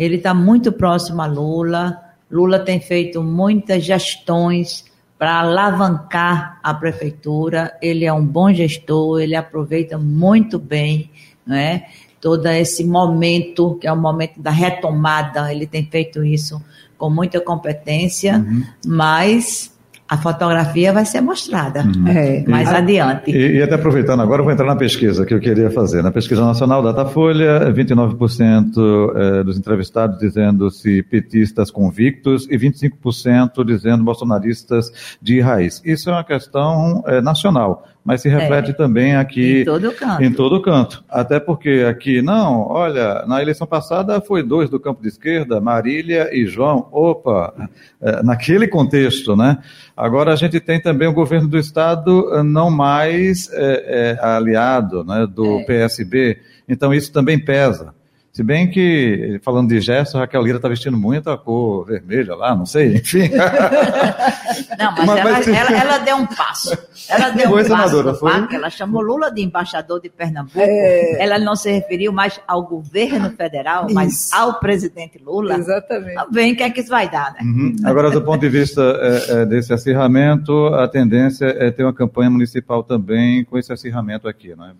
Ele 0.00 0.16
está 0.16 0.32
muito 0.32 0.72
próximo 0.72 1.20
a 1.20 1.26
Lula. 1.26 2.00
Lula 2.30 2.58
tem 2.58 2.80
feito 2.80 3.22
muitas 3.22 3.84
gestões 3.84 4.82
para 5.18 5.40
alavancar 5.40 6.58
a 6.62 6.72
prefeitura. 6.72 7.76
Ele 7.82 8.06
é 8.06 8.12
um 8.12 8.24
bom 8.24 8.50
gestor, 8.50 9.20
ele 9.20 9.36
aproveita 9.36 9.98
muito 9.98 10.58
bem, 10.58 11.10
não 11.46 11.54
é? 11.54 11.86
Todo 12.18 12.46
esse 12.46 12.82
momento, 12.82 13.76
que 13.78 13.86
é 13.86 13.92
o 13.92 13.96
momento 13.96 14.40
da 14.40 14.50
retomada, 14.50 15.52
ele 15.52 15.66
tem 15.66 15.84
feito 15.84 16.24
isso 16.24 16.64
com 16.96 17.10
muita 17.10 17.38
competência, 17.38 18.38
uhum. 18.38 18.64
mas 18.86 19.70
a 20.10 20.18
fotografia 20.18 20.92
vai 20.92 21.06
ser 21.06 21.20
mostrada 21.20 21.84
uhum. 21.84 22.08
é, 22.08 22.44
mais 22.48 22.68
e, 22.68 22.74
adiante. 22.74 23.30
E, 23.30 23.58
e, 23.58 23.62
até 23.62 23.76
aproveitando 23.76 24.20
agora, 24.20 24.42
vou 24.42 24.50
entrar 24.50 24.66
na 24.66 24.74
pesquisa 24.74 25.24
que 25.24 25.32
eu 25.32 25.38
queria 25.38 25.70
fazer. 25.70 26.02
Na 26.02 26.10
pesquisa 26.10 26.44
nacional 26.44 26.82
Datafolha, 26.82 27.72
29% 27.72 28.74
é, 29.14 29.44
dos 29.44 29.56
entrevistados 29.56 30.18
dizendo-se 30.18 31.04
petistas 31.04 31.70
convictos 31.70 32.48
e 32.50 32.58
25% 32.58 33.64
dizendo 33.64 34.02
bolsonaristas 34.02 35.16
de 35.22 35.40
raiz. 35.40 35.80
Isso 35.84 36.10
é 36.10 36.12
uma 36.12 36.24
questão 36.24 37.04
é, 37.06 37.20
nacional 37.20 37.84
mas 38.04 38.22
se 38.22 38.28
reflete 38.28 38.70
é, 38.70 38.74
também 38.74 39.14
aqui 39.14 39.60
em 39.60 39.64
todo 39.64 39.92
canto. 39.92 40.22
Em 40.22 40.32
todo 40.32 40.62
canto. 40.62 41.04
Até 41.08 41.38
porque 41.38 41.86
aqui, 41.88 42.22
não, 42.22 42.62
olha, 42.62 43.24
na 43.26 43.42
eleição 43.42 43.66
passada 43.66 44.20
foi 44.20 44.42
dois 44.42 44.70
do 44.70 44.80
campo 44.80 45.02
de 45.02 45.08
esquerda, 45.08 45.60
Marília 45.60 46.30
e 46.32 46.46
João. 46.46 46.88
Opa, 46.90 47.52
é, 48.00 48.22
naquele 48.22 48.66
contexto, 48.66 49.36
né? 49.36 49.58
Agora 50.00 50.32
a 50.32 50.36
gente 50.36 50.58
tem 50.60 50.80
também 50.80 51.06
o 51.06 51.12
governo 51.12 51.46
do 51.46 51.58
estado 51.58 52.34
eh, 52.34 52.42
não 52.42 52.70
mais 52.70 53.50
é, 53.52 54.16
é, 54.18 54.24
aliado 54.24 55.04
né, 55.04 55.26
do 55.26 55.60
é. 55.60 55.64
PSB, 55.64 56.38
então 56.66 56.94
isso 56.94 57.12
também 57.12 57.38
pesa. 57.38 57.94
Se 58.32 58.42
bem 58.42 58.70
que, 58.70 59.38
falando 59.42 59.68
de 59.68 59.78
gesto, 59.78 60.16
Raquel 60.16 60.42
Lira 60.42 60.56
está 60.56 60.70
vestindo 60.70 60.96
muito 60.96 61.28
a 61.28 61.36
cor 61.36 61.84
vermelha 61.84 62.34
lá, 62.34 62.56
não 62.56 62.64
sei, 62.64 62.94
enfim. 62.96 63.28
Não, 64.80 64.92
mas, 64.92 65.06
mas 65.06 65.18
ela, 65.18 65.30
mas... 65.32 65.48
Ela, 65.48 65.78
ela, 65.78 65.98
deu 65.98 66.16
um 66.16 66.26
passo. 66.26 66.78
Ela 67.08 67.30
deu 67.30 67.50
foi, 67.50 67.64
um 67.64 67.68
passo 67.68 68.14
foi? 68.16 68.32
ela 68.52 68.70
chamou 68.70 69.02
Lula 69.02 69.30
de 69.30 69.42
embaixador 69.42 70.00
de 70.00 70.08
Pernambuco. 70.08 70.58
É... 70.58 71.22
Ela 71.22 71.38
não 71.38 71.54
se 71.54 71.70
referiu 71.70 72.12
mais 72.12 72.40
ao 72.48 72.62
governo 72.62 73.30
federal, 73.30 73.86
isso. 73.86 73.94
mas 73.94 74.32
ao 74.32 74.58
presidente 74.58 75.18
Lula. 75.22 75.56
Exatamente. 75.56 76.18
Vem 76.30 76.52
o 76.52 76.56
que 76.56 76.62
é 76.62 76.70
que 76.70 76.80
isso 76.80 76.88
vai 76.88 77.10
dar, 77.10 77.32
né? 77.32 77.40
Uhum. 77.42 77.76
Agora, 77.84 78.10
do 78.10 78.22
ponto 78.22 78.40
de 78.40 78.48
vista 78.48 78.80
é, 78.80 79.42
é, 79.42 79.46
desse 79.46 79.72
acirramento, 79.72 80.66
a 80.68 80.88
tendência 80.88 81.46
é 81.46 81.70
ter 81.70 81.84
uma 81.84 81.92
campanha 81.92 82.30
municipal 82.30 82.82
também 82.82 83.44
com 83.44 83.58
esse 83.58 83.72
acirramento 83.72 84.26
aqui, 84.26 84.54
não 84.56 84.64
é? 84.64 84.72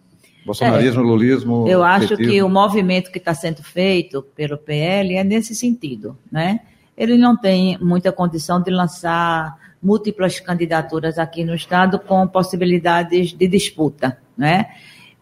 Bolsonarismo, 0.45 1.03
é, 1.03 1.05
lulismo. 1.05 1.69
Eu 1.69 1.85
acho 1.85 2.09
petismo. 2.09 2.33
que 2.33 2.43
o 2.43 2.49
movimento 2.49 3.11
que 3.11 3.19
está 3.19 3.35
sendo 3.35 3.63
feito 3.63 4.23
pelo 4.35 4.57
PL 4.57 5.15
é 5.17 5.25
nesse 5.25 5.55
sentido, 5.55 6.17
né? 6.31 6.61
Ele 6.97 7.17
não 7.17 7.37
tem 7.37 7.79
muita 7.81 8.13
condição 8.13 8.61
de 8.61 8.71
lançar 8.71 9.57
múltiplas 9.83 10.39
candidaturas 10.41 11.19
aqui 11.19 11.45
no 11.45 11.55
estado 11.55 11.99
com 11.99 12.27
possibilidades 12.27 13.33
de 13.33 13.49
disputa, 13.49 14.19
né? 14.37 14.67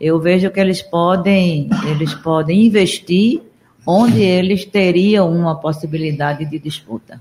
Eu 0.00 0.20
vejo 0.20 0.50
que 0.50 0.60
eles 0.60 0.80
podem, 0.80 1.68
eles 1.90 2.14
podem 2.14 2.66
investir 2.66 3.40
onde 3.86 4.22
eles 4.22 4.64
teriam 4.64 5.30
uma 5.30 5.56
possibilidade 5.56 6.44
de 6.44 6.58
disputa. 6.58 7.20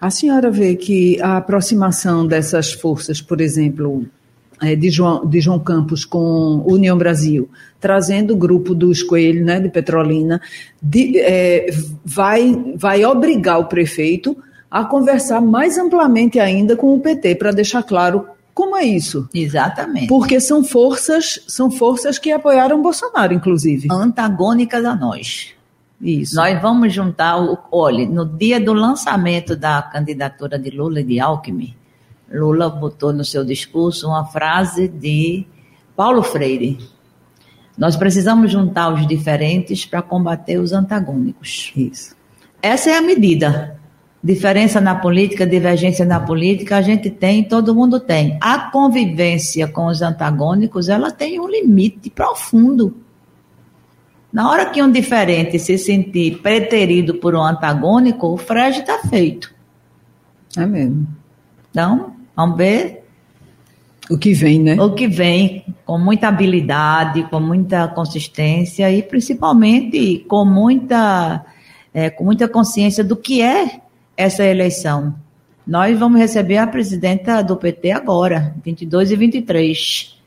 A 0.00 0.10
senhora 0.10 0.50
vê 0.50 0.74
que 0.74 1.20
a 1.20 1.36
aproximação 1.36 2.26
dessas 2.26 2.72
forças, 2.72 3.20
por 3.20 3.40
exemplo, 3.40 4.04
é, 4.60 4.74
de, 4.74 4.90
João, 4.90 5.26
de 5.26 5.40
João 5.40 5.58
Campos 5.58 6.04
com 6.04 6.64
União 6.66 6.96
Brasil, 6.96 7.48
trazendo 7.80 8.34
o 8.34 8.36
grupo 8.36 8.74
dos 8.74 9.02
Coelhos, 9.02 9.44
né, 9.44 9.60
de 9.60 9.68
Petrolina, 9.68 10.40
de, 10.82 11.18
é, 11.18 11.66
vai, 12.04 12.74
vai 12.76 13.04
obrigar 13.04 13.60
o 13.60 13.66
prefeito 13.66 14.36
a 14.74 14.84
conversar 14.84 15.40
mais 15.40 15.78
amplamente 15.78 16.40
ainda 16.40 16.76
com 16.76 16.96
o 16.96 16.98
PT, 16.98 17.36
para 17.36 17.52
deixar 17.52 17.84
claro 17.84 18.26
como 18.52 18.76
é 18.76 18.82
isso. 18.82 19.28
Exatamente. 19.32 20.08
Porque 20.08 20.40
são 20.40 20.64
forças, 20.64 21.44
são 21.46 21.70
forças 21.70 22.18
que 22.18 22.32
apoiaram 22.32 22.82
Bolsonaro, 22.82 23.32
inclusive. 23.32 23.86
Antagônicas 23.88 24.84
a 24.84 24.96
nós. 24.96 25.52
Isso. 26.00 26.34
Nós 26.34 26.60
vamos 26.60 26.92
juntar, 26.92 27.40
o, 27.40 27.56
olha, 27.70 28.04
no 28.04 28.26
dia 28.26 28.58
do 28.58 28.72
lançamento 28.72 29.54
da 29.54 29.80
candidatura 29.80 30.58
de 30.58 30.70
Lula 30.70 31.02
e 31.02 31.04
de 31.04 31.20
Alckmin, 31.20 31.72
Lula 32.28 32.68
botou 32.68 33.12
no 33.12 33.24
seu 33.24 33.44
discurso 33.44 34.08
uma 34.08 34.24
frase 34.24 34.88
de 34.88 35.46
Paulo 35.94 36.20
Freire. 36.24 36.80
Nós 37.78 37.94
precisamos 37.94 38.50
juntar 38.50 38.92
os 38.92 39.06
diferentes 39.06 39.86
para 39.86 40.02
combater 40.02 40.58
os 40.58 40.72
antagônicos. 40.72 41.72
Isso. 41.76 42.16
Essa 42.60 42.90
é 42.90 42.96
a 42.96 43.02
medida. 43.02 43.83
Diferença 44.24 44.80
na 44.80 44.94
política, 44.94 45.46
divergência 45.46 46.06
na 46.06 46.18
política, 46.18 46.78
a 46.78 46.82
gente 46.82 47.10
tem, 47.10 47.44
todo 47.44 47.74
mundo 47.74 48.00
tem. 48.00 48.38
A 48.40 48.70
convivência 48.70 49.68
com 49.68 49.86
os 49.86 50.00
antagônicos, 50.00 50.88
ela 50.88 51.10
tem 51.10 51.38
um 51.38 51.46
limite 51.46 52.08
profundo. 52.08 52.96
Na 54.32 54.50
hora 54.50 54.70
que 54.70 54.82
um 54.82 54.90
diferente 54.90 55.58
se 55.58 55.76
sentir 55.76 56.38
preterido 56.38 57.16
por 57.16 57.34
um 57.34 57.42
antagônico, 57.42 58.28
o 58.28 58.38
frege 58.38 58.80
está 58.80 59.00
feito. 59.00 59.54
É 60.56 60.64
mesmo. 60.64 61.06
Então, 61.70 62.14
Vamos 62.36 62.56
ver 62.56 63.04
o 64.10 64.18
que 64.18 64.32
vem, 64.34 64.58
né? 64.60 64.80
O 64.80 64.92
que 64.92 65.06
vem, 65.06 65.64
com 65.86 65.98
muita 65.98 66.28
habilidade, 66.28 67.22
com 67.30 67.40
muita 67.40 67.88
consistência 67.88 68.90
e 68.90 69.02
principalmente 69.02 70.24
com 70.28 70.44
muita, 70.44 71.44
é, 71.92 72.10
com 72.10 72.24
muita 72.24 72.48
consciência 72.48 73.04
do 73.04 73.16
que 73.16 73.40
é 73.40 73.80
essa 74.16 74.44
eleição. 74.44 75.14
Nós 75.66 75.98
vamos 75.98 76.20
receber 76.20 76.58
a 76.58 76.66
presidenta 76.66 77.42
do 77.42 77.56
PT 77.56 77.90
agora, 77.90 78.54
22 78.64 79.10
e 79.10 79.16
23. 79.16 80.20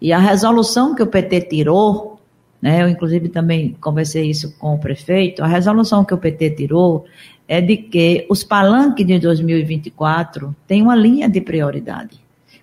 E 0.00 0.12
a 0.12 0.18
resolução 0.18 0.94
que 0.94 1.02
o 1.02 1.06
PT 1.06 1.42
tirou, 1.42 2.18
né, 2.62 2.82
eu 2.82 2.88
inclusive 2.88 3.28
também 3.28 3.76
conversei 3.80 4.30
isso 4.30 4.56
com 4.58 4.74
o 4.74 4.78
prefeito, 4.78 5.42
a 5.42 5.46
resolução 5.46 6.04
que 6.04 6.14
o 6.14 6.18
PT 6.18 6.50
tirou 6.50 7.04
é 7.46 7.60
de 7.60 7.76
que 7.76 8.26
os 8.30 8.42
palanques 8.42 9.06
de 9.06 9.18
2024 9.18 10.54
têm 10.66 10.82
uma 10.82 10.94
linha 10.94 11.28
de 11.28 11.40
prioridade. 11.40 12.18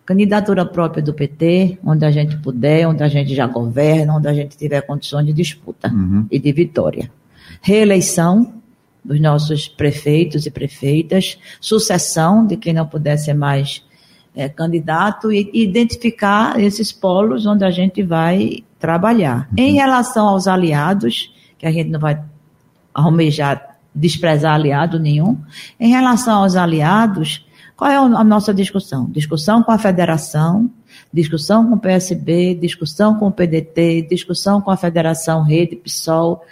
Candidatura 0.05 0.65
própria 0.65 1.03
do 1.03 1.13
PT, 1.13 1.79
onde 1.85 2.05
a 2.05 2.09
gente 2.09 2.37
puder, 2.37 2.87
onde 2.87 3.03
a 3.03 3.09
gente 3.09 3.35
já 3.35 3.45
governa, 3.45 4.15
onde 4.15 4.27
a 4.27 4.33
gente 4.33 4.57
tiver 4.57 4.81
condições 4.81 5.25
de 5.25 5.33
disputa 5.33 5.91
uhum. 5.91 6.25
e 6.31 6.39
de 6.39 6.51
vitória. 6.53 7.11
Reeleição 7.61 8.56
dos 9.07 9.21
nossos 9.21 9.69
prefeitos 9.69 10.45
e 10.45 10.51
prefeitas, 10.51 11.39
sucessão 11.61 12.45
de 12.45 12.57
quem 12.57 12.73
não 12.73 12.85
puder 12.85 13.17
ser 13.17 13.33
mais 13.33 13.81
é, 14.35 14.49
candidato 14.49 15.31
e 15.31 15.49
identificar 15.53 16.59
esses 16.59 16.91
polos 16.91 17.45
onde 17.45 17.63
a 17.63 17.71
gente 17.71 18.03
vai 18.03 18.65
trabalhar. 18.77 19.47
Uhum. 19.51 19.63
Em 19.63 19.73
relação 19.75 20.27
aos 20.27 20.45
aliados, 20.45 21.33
que 21.57 21.65
a 21.65 21.71
gente 21.71 21.89
não 21.89 22.01
vai 22.01 22.21
almejar 22.93 23.77
desprezar 23.95 24.53
aliado 24.53 24.99
nenhum, 24.99 25.39
em 25.79 25.89
relação 25.89 26.43
aos 26.43 26.55
aliados, 26.55 27.43
qual 27.75 27.89
é 27.89 27.95
a 27.95 28.23
nossa 28.23 28.53
discussão? 28.53 29.09
Discussão 29.09 29.63
com 29.63 29.71
a 29.71 29.77
federação, 29.79 30.69
discussão 31.11 31.67
com 31.67 31.75
o 31.75 31.79
PSB, 31.79 32.53
discussão 32.55 33.17
com 33.17 33.27
o 33.27 33.31
PDT, 33.31 34.07
discussão 34.07 34.61
com 34.61 34.69
a 34.69 34.77
Federação 34.77 35.41
Rede 35.41 35.75
PSOL, 35.75 36.43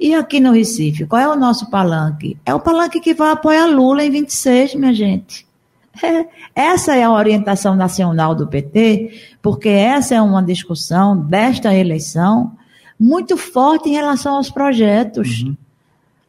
e 0.00 0.14
aqui 0.14 0.40
no 0.40 0.52
Recife, 0.52 1.04
qual 1.04 1.20
é 1.20 1.28
o 1.28 1.36
nosso 1.36 1.68
palanque? 1.68 2.38
É 2.46 2.54
o 2.54 2.58
palanque 2.58 3.00
que 3.00 3.12
vai 3.12 3.32
apoiar 3.32 3.66
Lula 3.66 4.02
em 4.02 4.10
26, 4.10 4.74
minha 4.74 4.94
gente. 4.94 5.46
É, 6.02 6.24
essa 6.54 6.94
é 6.94 7.02
a 7.02 7.10
orientação 7.10 7.74
nacional 7.74 8.34
do 8.34 8.46
PT, 8.46 9.12
porque 9.42 9.68
essa 9.68 10.14
é 10.14 10.22
uma 10.22 10.40
discussão 10.42 11.16
desta 11.16 11.74
eleição 11.74 12.56
muito 12.98 13.36
forte 13.36 13.90
em 13.90 13.94
relação 13.94 14.36
aos 14.36 14.48
projetos. 14.48 15.42
Uhum. 15.42 15.56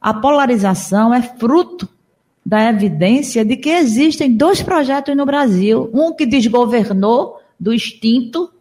A 0.01 0.15
polarização 0.15 1.13
é 1.13 1.21
fruto 1.21 1.87
da 2.45 2.69
evidência 2.69 3.45
de 3.45 3.55
que 3.55 3.69
existem 3.69 4.35
dois 4.35 4.61
projetos 4.61 5.15
no 5.15 5.25
Brasil: 5.25 5.89
um 5.93 6.11
que 6.11 6.25
desgovernou 6.25 7.39
do 7.59 7.71
extinto 7.71 8.51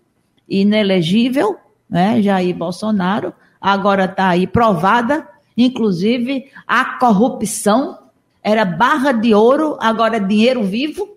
inelegível, 0.47 1.57
né, 1.89 2.21
Jair 2.21 2.55
Bolsonaro, 2.55 3.33
agora 3.61 4.07
está 4.07 4.29
aí 4.29 4.47
provada, 4.47 5.29
inclusive 5.57 6.51
a 6.67 6.99
corrupção 6.99 7.99
era 8.43 8.65
barra 8.65 9.13
de 9.13 9.35
ouro, 9.35 9.77
agora 9.81 10.17
é 10.17 10.21
dinheiro 10.21 10.65
vivo, 10.65 11.17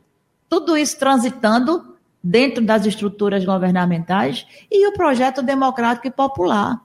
tudo 0.49 0.77
isso 0.77 0.99
transitando 0.99 1.93
dentro 2.23 2.63
das 2.63 2.86
estruturas 2.86 3.43
governamentais 3.43 4.45
e 4.69 4.88
o 4.88 4.93
projeto 4.93 5.41
democrático 5.41 6.08
e 6.08 6.12
popular. 6.12 6.82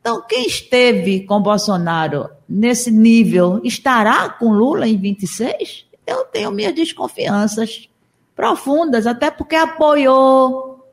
Então, 0.00 0.22
quem 0.28 0.46
esteve 0.46 1.24
com 1.26 1.40
Bolsonaro 1.40 2.30
nesse 2.48 2.90
nível 2.90 3.60
estará 3.64 4.28
com 4.28 4.52
Lula 4.52 4.86
em 4.86 4.96
26? 4.96 5.84
Eu 6.06 6.24
tenho 6.26 6.52
minhas 6.52 6.74
desconfianças 6.74 7.88
profundas, 8.34 9.06
até 9.06 9.30
porque 9.30 9.56
apoiou, 9.56 10.86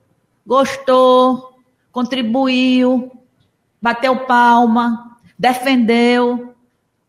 gostou, 0.45 1.59
contribuiu, 1.91 3.11
bateu 3.83 4.15
palma, 4.25 5.17
defendeu. 5.37 6.55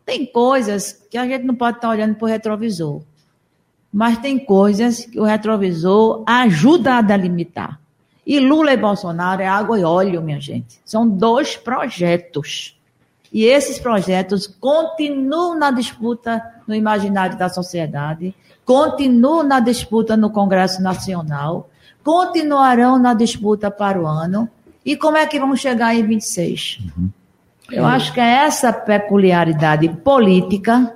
Tem 0.05 0.27
coisas 0.27 1.07
que 1.09 1.17
a 1.17 1.25
gente 1.25 1.45
não 1.45 1.55
pode 1.55 1.77
estar 1.77 1.89
olhando 1.89 2.17
para 2.17 2.25
o 2.25 2.29
retrovisor. 2.29 3.01
Mas 3.93 4.19
tem 4.19 4.37
coisas 4.37 5.05
que 5.05 5.21
o 5.21 5.23
retrovisor 5.23 6.25
ajuda 6.27 6.97
a 6.97 7.01
delimitar. 7.01 7.81
E 8.27 8.41
Lula 8.41 8.73
e 8.73 8.77
Bolsonaro 8.77 9.41
é 9.41 9.47
água 9.47 9.79
e 9.79 9.85
óleo, 9.85 10.21
minha 10.21 10.41
gente. 10.41 10.81
São 10.85 11.09
dois 11.09 11.57
projetos. 11.57 12.77
E 13.33 13.45
esses 13.45 13.79
projetos 13.79 14.49
continuam 14.49 15.57
na 15.57 15.71
disputa 15.71 16.43
no 16.67 16.75
imaginário 16.75 17.39
da 17.39 17.49
sociedade, 17.49 18.35
continuam 18.65 19.45
na 19.45 19.61
disputa 19.61 20.17
no 20.17 20.31
Congresso 20.31 20.83
Nacional, 20.83 21.71
continuarão 22.03 22.99
na 22.99 23.15
disputa 23.15 23.71
para 23.71 24.01
o 24.01 24.07
ano, 24.07 24.49
e 24.85 24.97
como 24.97 25.17
é 25.17 25.27
que 25.27 25.39
vamos 25.39 25.61
chegar 25.61 25.95
em 25.95 26.07
26? 26.07 26.81
Uhum. 26.97 27.11
Eu 27.71 27.87
acho 27.87 28.13
que 28.13 28.21
é 28.21 28.45
essa 28.45 28.73
peculiaridade 28.73 29.89
política 29.89 30.95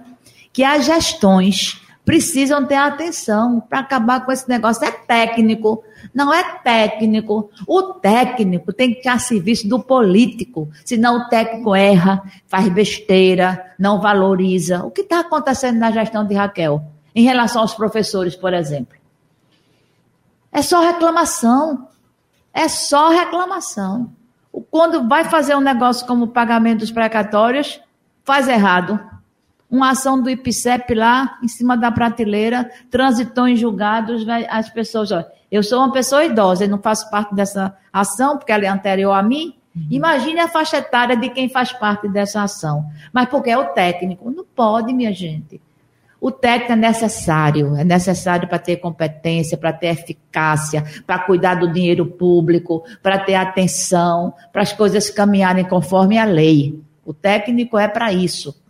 que 0.53 0.63
as 0.63 0.85
gestões 0.85 1.81
precisam 2.05 2.65
ter 2.65 2.77
atenção 2.77 3.61
para 3.61 3.81
acabar 3.81 4.25
com 4.25 4.33
esse 4.33 4.49
negócio. 4.49 4.85
É 4.85 4.91
técnico, 4.91 5.85
não 6.15 6.33
é 6.33 6.43
técnico. 6.65 7.51
O 7.67 7.83
técnico 7.83 8.73
tem 8.73 8.93
que 8.93 8.99
estar 9.01 9.13
a 9.13 9.19
serviço 9.19 9.69
do 9.69 9.79
político, 9.79 10.71
senão 10.85 11.19
o 11.19 11.29
técnico 11.29 11.75
erra, 11.75 12.23
faz 12.47 12.69
besteira, 12.71 13.75
não 13.79 14.01
valoriza. 14.01 14.85
O 14.85 14.91
que 14.91 15.03
está 15.03 15.21
acontecendo 15.21 15.79
na 15.79 15.91
gestão 15.91 16.27
de 16.27 16.35
Raquel 16.35 16.83
em 17.15 17.25
relação 17.25 17.63
aos 17.63 17.75
professores, 17.75 18.35
por 18.35 18.55
exemplo? 18.55 18.97
É 20.51 20.63
só 20.63 20.81
reclamação. 20.81 21.88
É 22.59 22.67
só 22.67 23.11
reclamação. 23.11 24.11
Quando 24.69 25.09
vai 25.09 25.23
fazer 25.23 25.55
um 25.55 25.61
negócio 25.61 26.05
como 26.09 26.25
o 26.25 26.29
pagamento 26.29 26.81
dos 26.81 26.91
precatórios, 26.91 27.81
faz 28.25 28.49
errado. 28.49 28.99
Uma 29.71 29.91
ação 29.91 30.21
do 30.21 30.29
IPCEP 30.29 30.93
lá, 30.93 31.39
em 31.41 31.47
cima 31.47 31.77
da 31.77 31.93
prateleira, 31.93 32.69
transitou 32.91 33.47
em 33.47 33.55
julgados, 33.55 34.27
as 34.49 34.69
pessoas, 34.71 35.13
olha, 35.13 35.29
eu 35.53 35.63
sou 35.63 35.79
uma 35.79 35.93
pessoa 35.93 36.25
idosa 36.25 36.65
e 36.65 36.69
não 36.69 36.83
faço 36.83 37.09
parte 37.13 37.33
dessa 37.33 37.77
ação, 37.93 38.37
porque 38.37 38.51
ela 38.51 38.65
é 38.65 38.69
anterior 38.69 39.13
a 39.13 39.23
mim. 39.23 39.55
Uhum. 39.77 39.87
Imagine 39.93 40.41
a 40.41 40.49
faixa 40.49 40.79
etária 40.79 41.17
de 41.17 41.31
quem 41.31 41.49
faz 41.49 41.73
parte 41.73 42.09
dessa 42.09 42.43
ação. 42.43 42.85
Mas 43.13 43.29
porque 43.29 43.51
é 43.51 43.57
o 43.57 43.67
técnico. 43.67 44.33
Não 44.33 44.45
pode, 44.45 44.93
minha 44.93 45.15
gente. 45.15 45.61
O 46.21 46.33
técnico 46.33 46.73
é 46.73 46.77
necessário, 46.77 47.77
é 47.77 47.85
necessário 47.85 48.49
para 48.49 48.59
ter 48.59 48.77
competência, 48.77 49.57
para 49.57 49.73
ter 49.73 49.89
eficácia, 49.89 50.85
para 51.07 51.21
cuidar 51.21 51.55
do 51.55 51.73
dinheiro 51.73 52.07
público, 52.07 52.83
para 53.01 53.19
ter 53.21 53.37
atenção, 53.37 54.35
para 54.53 54.63
as 54.63 54.73
coisas 54.73 55.11
caminharem 55.11 55.65
conforme 55.65 56.19
a 56.19 56.25
lei. 56.25 56.81
O 57.05 57.15
técnico 57.15 57.79
é 57.79 57.87
para 57.87 58.13
isso, 58.13 58.61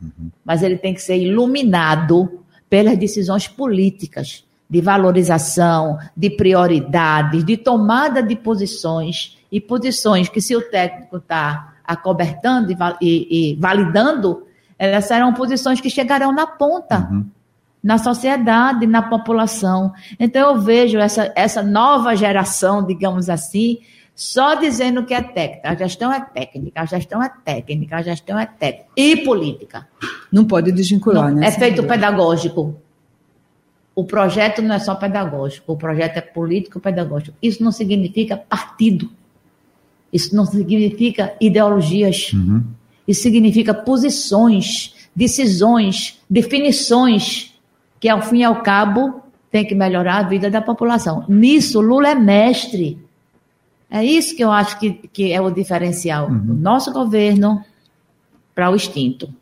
mas 0.44 0.62
ele 0.62 0.76
tem 0.76 0.92
que 0.92 1.00
ser 1.00 1.16
iluminado 1.16 2.42
pelas 2.68 2.98
decisões 2.98 3.48
políticas 3.48 4.44
de 4.68 4.82
valorização, 4.82 5.98
de 6.14 6.28
prioridades, 6.28 7.42
de 7.44 7.56
tomada 7.56 8.22
de 8.22 8.36
posições 8.36 9.38
e 9.50 9.58
posições 9.58 10.28
que 10.28 10.42
se 10.42 10.54
o 10.54 10.60
técnico 10.60 11.16
está 11.16 11.76
acobertando 11.82 12.70
e, 12.70 12.76
e, 13.00 13.52
e, 13.52 13.56
validando, 13.56 14.46
elas 14.78 15.06
serão 15.06 15.32
posições 15.32 15.80
que 15.80 15.88
chegarão 15.88 16.30
na 16.30 16.46
ponta. 16.46 17.08
Uhum 17.10 17.37
na 17.82 17.98
sociedade, 17.98 18.86
na 18.86 19.02
população. 19.02 19.92
Então 20.18 20.50
eu 20.50 20.60
vejo 20.60 20.98
essa, 20.98 21.32
essa 21.34 21.62
nova 21.62 22.14
geração, 22.14 22.84
digamos 22.84 23.28
assim, 23.28 23.78
só 24.14 24.54
dizendo 24.54 25.04
que 25.04 25.14
é 25.14 25.22
técnica. 25.22 25.70
A 25.70 25.74
gestão 25.76 26.12
é 26.12 26.20
técnica, 26.20 26.80
a 26.80 26.84
gestão 26.84 27.22
é 27.22 27.28
técnica, 27.44 27.96
a 27.96 28.02
gestão 28.02 28.38
é 28.38 28.46
técnica. 28.46 28.88
E 28.96 29.16
política. 29.18 29.86
Não 30.32 30.44
pode 30.44 30.72
desvincular, 30.72 31.30
não, 31.30 31.40
né? 31.40 31.46
É 31.46 31.50
feito 31.52 31.84
pedagógico. 31.84 32.76
O 33.94 34.04
projeto 34.04 34.60
não 34.60 34.74
é 34.74 34.78
só 34.78 34.94
pedagógico, 34.94 35.72
o 35.72 35.76
projeto 35.76 36.16
é 36.16 36.20
político-pedagógico. 36.20 37.36
Isso 37.42 37.62
não 37.62 37.72
significa 37.72 38.36
partido. 38.36 39.10
Isso 40.12 40.34
não 40.34 40.46
significa 40.46 41.34
ideologias. 41.40 42.32
Uhum. 42.32 42.64
Isso 43.06 43.22
significa 43.22 43.72
posições, 43.72 44.94
decisões, 45.14 46.20
definições 46.28 47.47
que 48.00 48.08
ao 48.08 48.22
fim 48.22 48.38
e 48.38 48.44
ao 48.44 48.62
cabo 48.62 49.22
tem 49.50 49.64
que 49.64 49.74
melhorar 49.74 50.18
a 50.18 50.22
vida 50.22 50.50
da 50.50 50.60
população. 50.60 51.24
Nisso, 51.28 51.80
Lula 51.80 52.10
é 52.10 52.14
mestre. 52.14 52.98
É 53.90 54.04
isso 54.04 54.36
que 54.36 54.44
eu 54.44 54.52
acho 54.52 54.78
que, 54.78 54.92
que 54.92 55.32
é 55.32 55.40
o 55.40 55.50
diferencial 55.50 56.28
uhum. 56.28 56.38
do 56.38 56.54
nosso 56.54 56.92
governo 56.92 57.64
para 58.54 58.70
o 58.70 58.76
extinto. 58.76 59.32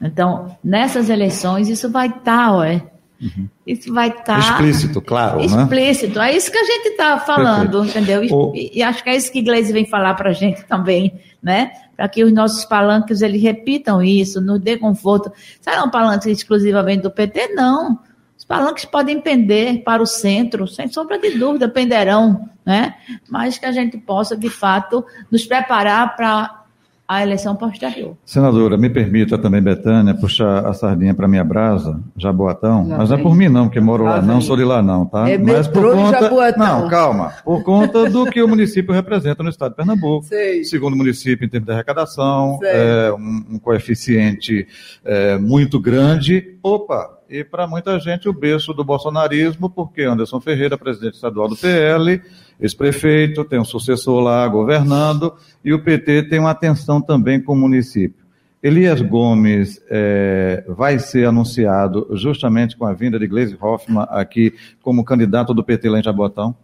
Então, 0.00 0.56
nessas 0.62 1.10
eleições, 1.10 1.68
isso 1.68 1.90
vai 1.90 2.08
estar, 2.08 2.52
tá. 2.52 2.82
Uhum. 3.20 3.48
Isso 3.66 3.92
vai 3.92 4.08
estar. 4.08 4.24
Tá 4.24 4.38
explícito, 4.38 5.00
claro. 5.00 5.38
Né? 5.38 5.46
Explícito. 5.46 6.18
Né? 6.18 6.32
É 6.32 6.36
isso 6.36 6.50
que 6.50 6.58
a 6.58 6.64
gente 6.64 6.88
está 6.88 7.18
falando, 7.18 7.82
Perfeito. 7.82 7.98
entendeu? 7.98 8.24
E, 8.24 8.32
o... 8.32 8.52
e, 8.54 8.82
acho 8.82 9.02
que 9.02 9.10
é 9.10 9.16
isso 9.16 9.32
que 9.32 9.42
Gleisi 9.42 9.72
vem 9.72 9.86
falar 9.86 10.14
para 10.14 10.30
a 10.30 10.32
gente 10.32 10.64
também, 10.64 11.18
né? 11.42 11.72
Para 11.96 12.08
que 12.08 12.22
os 12.22 12.32
nossos 12.32 12.64
palanques 12.64 13.22
eles 13.22 13.42
repitam 13.42 14.02
isso, 14.02 14.40
nos 14.40 14.60
dê 14.60 14.76
conforto. 14.76 15.32
Será 15.60 15.82
um 15.82 15.90
palanque 15.90 16.30
exclusivamente 16.30 17.02
do 17.02 17.10
PT? 17.10 17.54
Não. 17.54 17.98
Os 18.36 18.44
palanques 18.44 18.84
podem 18.84 19.20
pender 19.20 19.82
para 19.82 20.02
o 20.02 20.06
centro, 20.06 20.68
sem 20.68 20.88
sombra 20.88 21.18
de 21.18 21.30
dúvida, 21.38 21.68
penderão, 21.68 22.48
né? 22.66 22.96
Mas 23.30 23.56
que 23.56 23.64
a 23.64 23.72
gente 23.72 23.96
possa, 23.96 24.36
de 24.36 24.50
fato, 24.50 25.04
nos 25.30 25.46
preparar 25.46 26.14
para 26.14 26.65
à 27.08 27.22
eleição 27.22 27.54
posterior. 27.56 28.16
Senadora, 28.24 28.76
me 28.76 28.90
permita 28.90 29.38
também, 29.38 29.62
Betânia, 29.62 30.14
puxar 30.14 30.66
a 30.66 30.72
sardinha 30.72 31.14
para 31.14 31.28
minha 31.28 31.44
brasa, 31.44 32.00
Jaboatão. 32.16 32.84
Mas 32.86 33.10
não 33.10 33.18
é 33.18 33.22
por 33.22 33.34
mim, 33.34 33.48
não, 33.48 33.64
porque 33.66 33.80
moro 33.80 34.04
lá, 34.04 34.20
não 34.20 34.40
sou 34.40 34.56
de 34.56 34.64
lá, 34.64 34.82
não, 34.82 35.06
tá? 35.06 35.28
É 35.28 35.38
mas 35.38 35.68
por 35.68 35.94
conta. 35.94 36.20
Jaboatão. 36.20 36.80
Não, 36.82 36.88
calma. 36.88 37.32
Por 37.44 37.62
conta 37.62 38.10
do 38.10 38.26
que 38.26 38.42
o 38.42 38.48
município 38.48 38.92
representa 38.92 39.42
no 39.42 39.50
estado 39.50 39.70
de 39.70 39.76
Pernambuco. 39.76 40.26
Sei. 40.26 40.64
Segundo 40.64 40.96
município 40.96 41.46
em 41.46 41.48
termos 41.48 41.66
de 41.66 41.72
arrecadação, 41.72 42.58
é 42.62 43.12
um, 43.12 43.54
um 43.54 43.58
coeficiente 43.58 44.66
é, 45.04 45.38
muito 45.38 45.80
grande. 45.80 46.58
Opa! 46.62 47.15
E 47.28 47.42
para 47.42 47.66
muita 47.66 47.98
gente 47.98 48.28
o 48.28 48.32
berço 48.32 48.72
do 48.72 48.84
bolsonarismo, 48.84 49.68
porque 49.68 50.02
Anderson 50.02 50.40
Ferreira, 50.40 50.78
presidente 50.78 51.14
estadual 51.14 51.48
do 51.48 51.56
PL, 51.56 52.22
ex-prefeito, 52.60 53.44
tem 53.44 53.58
um 53.58 53.64
sucessor 53.64 54.20
lá 54.20 54.46
governando, 54.48 55.34
e 55.64 55.72
o 55.72 55.82
PT 55.82 56.24
tem 56.24 56.38
uma 56.38 56.50
atenção 56.52 57.00
também 57.00 57.40
com 57.40 57.52
o 57.52 57.56
município. 57.56 58.24
Elias 58.62 59.00
Gomes 59.00 59.80
eh, 59.90 60.64
vai 60.68 60.98
ser 60.98 61.26
anunciado 61.28 62.08
justamente 62.12 62.76
com 62.76 62.86
a 62.86 62.92
vinda 62.92 63.18
de 63.18 63.26
Gleisi 63.26 63.56
Hoffmann 63.60 64.06
aqui 64.10 64.54
como 64.82 65.04
candidato 65.04 65.52
do 65.52 65.62
PT 65.62 65.88
lá 65.90 65.98
em 66.00 66.02
Jabotão? 66.02 66.54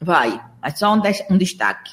Vai, 0.00 0.40
mas 0.62 0.78
só 0.78 0.94
um, 0.94 1.00
des- 1.00 1.24
um 1.30 1.36
destaque 1.36 1.92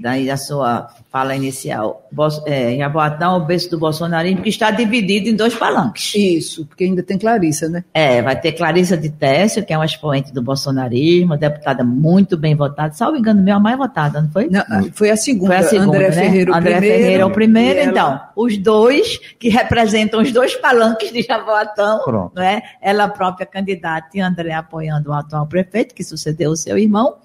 daí 0.00 0.26
da 0.26 0.36
sua 0.36 0.88
fala 1.10 1.34
inicial. 1.34 2.06
É, 2.46 2.76
Jaboatão, 2.76 3.36
o 3.38 3.44
berço 3.44 3.70
do 3.70 3.78
bolsonarismo, 3.78 4.42
que 4.42 4.48
está 4.48 4.70
dividido 4.70 5.28
em 5.28 5.34
dois 5.34 5.54
palanques. 5.54 6.14
Isso, 6.14 6.66
porque 6.66 6.84
ainda 6.84 7.02
tem 7.02 7.18
Clarissa, 7.18 7.68
né? 7.68 7.84
É, 7.94 8.20
vai 8.22 8.38
ter 8.38 8.52
Clarissa 8.52 8.96
de 8.96 9.08
Técio, 9.08 9.64
que 9.64 9.72
é 9.72 9.78
uma 9.78 9.84
expoente 9.86 10.32
do 10.32 10.42
bolsonarismo, 10.42 11.36
deputada 11.36 11.82
muito 11.84 12.36
bem 12.36 12.54
votada, 12.54 12.92
salvo 12.94 13.16
engano 13.16 13.42
meu, 13.42 13.56
a 13.56 13.60
mais 13.60 13.76
votada, 13.76 14.20
não 14.20 14.30
foi? 14.30 14.48
Não, 14.48 14.62
foi 14.92 15.10
a 15.10 15.16
segunda. 15.16 15.46
Foi 15.56 15.56
a 15.56 15.68
segunda, 15.68 15.96
André 15.96 16.08
né? 16.08 16.12
Ferreira 16.12 16.52
o 16.52 16.54
André 16.54 16.72
primeiro. 16.72 16.96
Ferreira 16.96 17.22
é 17.22 17.26
o 17.26 17.30
primeiro, 17.30 17.80
ela- 17.80 17.90
então. 17.90 18.20
Os 18.36 18.56
dois 18.58 19.18
que 19.38 19.48
representam 19.48 20.20
os 20.20 20.30
dois 20.32 20.54
palanques 20.56 21.12
de 21.12 21.22
Jaboatão, 21.22 22.00
Pronto. 22.04 22.32
não 22.36 22.42
é? 22.42 22.62
Ela 22.82 23.08
própria 23.08 23.46
candidata 23.46 24.08
e 24.14 24.20
André 24.20 24.52
apoiando 24.52 25.10
o 25.10 25.12
atual 25.12 25.46
prefeito, 25.46 25.94
que 25.94 26.04
sucedeu 26.04 26.50
o 26.50 26.56
seu 26.56 26.76
irmão, 26.78 27.16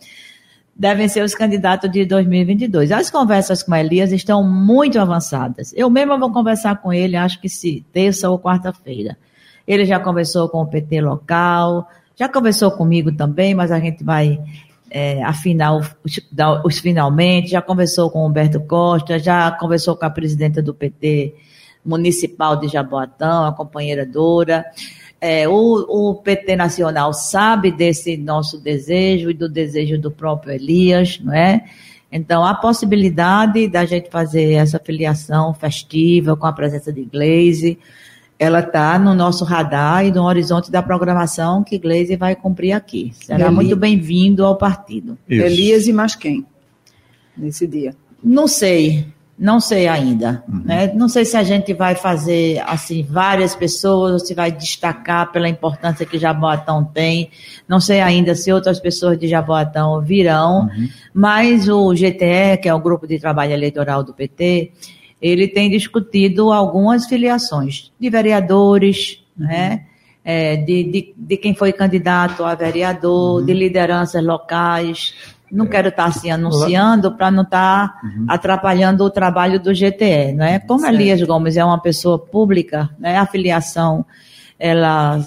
devem 0.76 1.08
ser 1.08 1.24
os 1.24 1.36
candidatos 1.36 1.92
de 1.92 2.06
2022. 2.06 2.92
As 2.92 3.10
conversas 3.10 3.62
com 3.62 3.76
Elias 3.76 4.12
estão 4.12 4.44
muito 4.44 5.00
avançadas. 5.00 5.74
Eu 5.76 5.90
mesma 5.90 6.18
vou 6.18 6.32
conversar 6.32 6.82
com 6.82 6.92
ele, 6.92 7.16
acho 7.16 7.40
que 7.40 7.50
se 7.50 7.86
terça 7.94 8.30
ou 8.30 8.40
quarta-feira. 8.40 9.18
Ele 9.68 9.86
já 9.86 10.00
conversou 10.00 10.50
com 10.50 10.62
o 10.62 10.68
PT 10.68 11.02
local, 11.02 11.88
já 12.16 12.28
conversou 12.28 12.72
comigo 12.72 13.12
também, 13.12 13.54
mas 13.54 13.72
a 13.72 13.80
gente 13.80 14.04
vai 14.04 14.40
é, 14.90 15.24
afinar 15.24 15.76
os, 15.76 15.96
os 16.66 16.80
finalmente, 16.80 17.52
já 17.52 17.62
conversou 17.62 18.10
com 18.10 18.20
o 18.20 18.28
Humberto 18.28 18.60
Costa, 18.62 19.18
já 19.18 19.52
conversou 19.52 19.96
com 19.96 20.06
a 20.06 20.10
presidenta 20.10 20.62
do 20.62 20.74
PT 20.74 21.36
municipal 21.86 22.56
de 22.56 22.68
Jaboatão, 22.68 23.46
a 23.46 23.54
companheira 23.54 24.06
Dora. 24.06 24.66
É, 25.26 25.48
o, 25.48 25.54
o 26.12 26.16
PT 26.16 26.58
Nacional 26.58 27.14
sabe 27.14 27.72
desse 27.72 28.18
nosso 28.18 28.60
desejo 28.60 29.30
e 29.30 29.34
do 29.34 29.48
desejo 29.48 29.98
do 29.98 30.12
próprio 30.12 30.54
Elias, 30.54 31.18
não 31.24 31.34
é? 31.34 31.64
Então, 32.12 32.44
há 32.44 32.54
possibilidade 32.54 33.70
da 33.70 33.86
gente 33.86 34.10
fazer 34.10 34.52
essa 34.52 34.78
filiação 34.78 35.54
festiva 35.54 36.36
com 36.36 36.46
a 36.46 36.52
presença 36.52 36.92
de 36.92 37.06
Glaze. 37.06 37.80
Ela 38.38 38.60
está 38.60 39.00
no 39.00 39.16
nosso 39.16 39.46
radar 39.46 40.06
e 40.06 40.12
no 40.12 40.24
horizonte 40.24 40.70
da 40.70 40.84
programação 40.84 41.64
que 41.64 41.78
Glaze 41.80 42.18
vai 42.18 42.36
cumprir 42.36 42.74
aqui. 42.74 43.14
Será 43.14 43.46
Eli- 43.46 43.56
muito 43.56 43.78
bem-vindo 43.78 44.44
ao 44.44 44.58
partido. 44.58 45.18
Isso. 45.30 45.46
Elias 45.46 45.88
e 45.88 45.94
mais 45.94 46.18
quem? 46.18 46.46
Nesse 47.38 47.66
dia. 47.66 47.96
Não 48.22 48.46
sei, 48.46 49.06
não 49.38 49.60
sei 49.60 49.88
ainda. 49.88 50.44
Né? 50.48 50.94
Não 50.94 51.10
sei 51.10 51.26
se 51.26 51.36
a 51.36 51.44
gente 51.44 51.74
vai 51.74 51.96
fazer 51.96 52.62
assim 52.66 53.04
várias 53.04 53.56
pessoas 53.56 54.14
ou 54.14 54.20
se 54.20 54.34
vai 54.34 54.52
destacar 54.52 55.32
pela 55.32 55.50
importância 55.50 56.06
que 56.06 56.20
Jaboatão 56.20 56.84
tem. 56.84 57.30
Não 57.68 57.80
sei 57.80 58.00
ainda 58.00 58.36
se 58.36 58.54
outras 58.54 58.80
pessoas 58.80 59.18
de 59.18 59.28
Jaboatão 59.28 60.02
virão, 60.02 60.70
mas 61.14 61.68
o 61.68 61.94
GTE, 61.94 62.58
que 62.62 62.70
é 62.70 62.74
o 62.74 62.80
Grupo 62.80 63.08
de 63.08 63.20
Trabalho 63.20 63.54
Eleitoral 63.54 64.04
do 64.04 64.14
PT, 64.14 64.72
ele 65.22 65.48
tem 65.48 65.70
discutido 65.70 66.52
algumas 66.52 67.06
filiações 67.06 67.92
de 68.00 68.10
vereadores, 68.10 69.24
né? 69.36 69.86
É, 70.26 70.56
de, 70.56 70.84
de, 70.86 71.14
de 71.18 71.36
quem 71.38 71.54
foi 71.54 71.74
candidato 71.74 72.46
a 72.46 72.56
vereador, 72.56 73.44
de 73.44 73.54
lideranças 73.54 74.24
locais. 74.24 75.14
Não 75.54 75.68
quero 75.68 75.90
estar 75.90 76.06
assim 76.06 76.32
anunciando 76.32 77.16
para 77.16 77.30
não 77.30 77.44
estar 77.44 77.94
atrapalhando 78.28 79.04
o 79.04 79.10
trabalho 79.10 79.60
do 79.60 79.72
GTE, 79.72 80.34
não 80.34 80.46
é? 80.46 80.60
Como 80.60 80.86
Elias 80.86 81.22
Gomes 81.22 81.56
é 81.56 81.64
uma 81.64 81.80
pessoa 81.80 82.18
pública, 82.18 82.90
né? 82.98 83.18
A 83.18 83.26
filiação 83.26 84.06
ela 84.60 85.24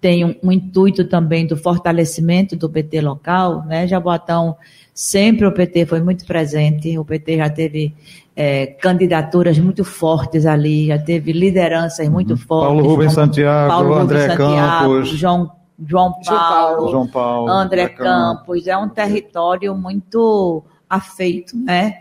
tem 0.00 0.24
um, 0.24 0.34
um 0.42 0.52
intuito 0.52 1.04
também 1.04 1.46
do 1.46 1.56
fortalecimento 1.56 2.56
do 2.56 2.68
PT 2.68 3.00
local, 3.00 3.64
né? 3.66 3.86
Jaboatão 3.86 4.56
sempre 4.94 5.46
o 5.46 5.52
PT 5.52 5.86
foi 5.86 6.02
muito 6.02 6.26
presente, 6.26 6.98
o 6.98 7.04
PT 7.04 7.38
já 7.38 7.48
teve 7.48 7.94
é, 8.36 8.66
candidaturas 8.66 9.58
muito 9.58 9.84
fortes 9.84 10.46
ali, 10.46 10.88
já 10.88 10.98
teve 10.98 11.32
lideranças 11.32 12.08
muito 12.08 12.36
fortes. 12.36 12.68
Paulo 12.68 12.88
Rubens 12.88 13.12
Santiago, 13.12 13.68
Paulo 13.68 13.94
André 13.94 14.28
Santiago, 14.28 14.94
Campos. 14.94 15.08
João, 15.10 15.50
João 15.86 16.12
Paulo, 16.24 16.76
Paulo. 16.76 16.90
João 16.90 17.06
Paulo. 17.08 17.50
André 17.50 17.88
Campos. 17.88 18.04
Campos, 18.04 18.66
é 18.66 18.76
um 18.76 18.88
território 18.88 19.74
muito 19.74 20.62
afeito, 20.88 21.56
né? 21.56 21.94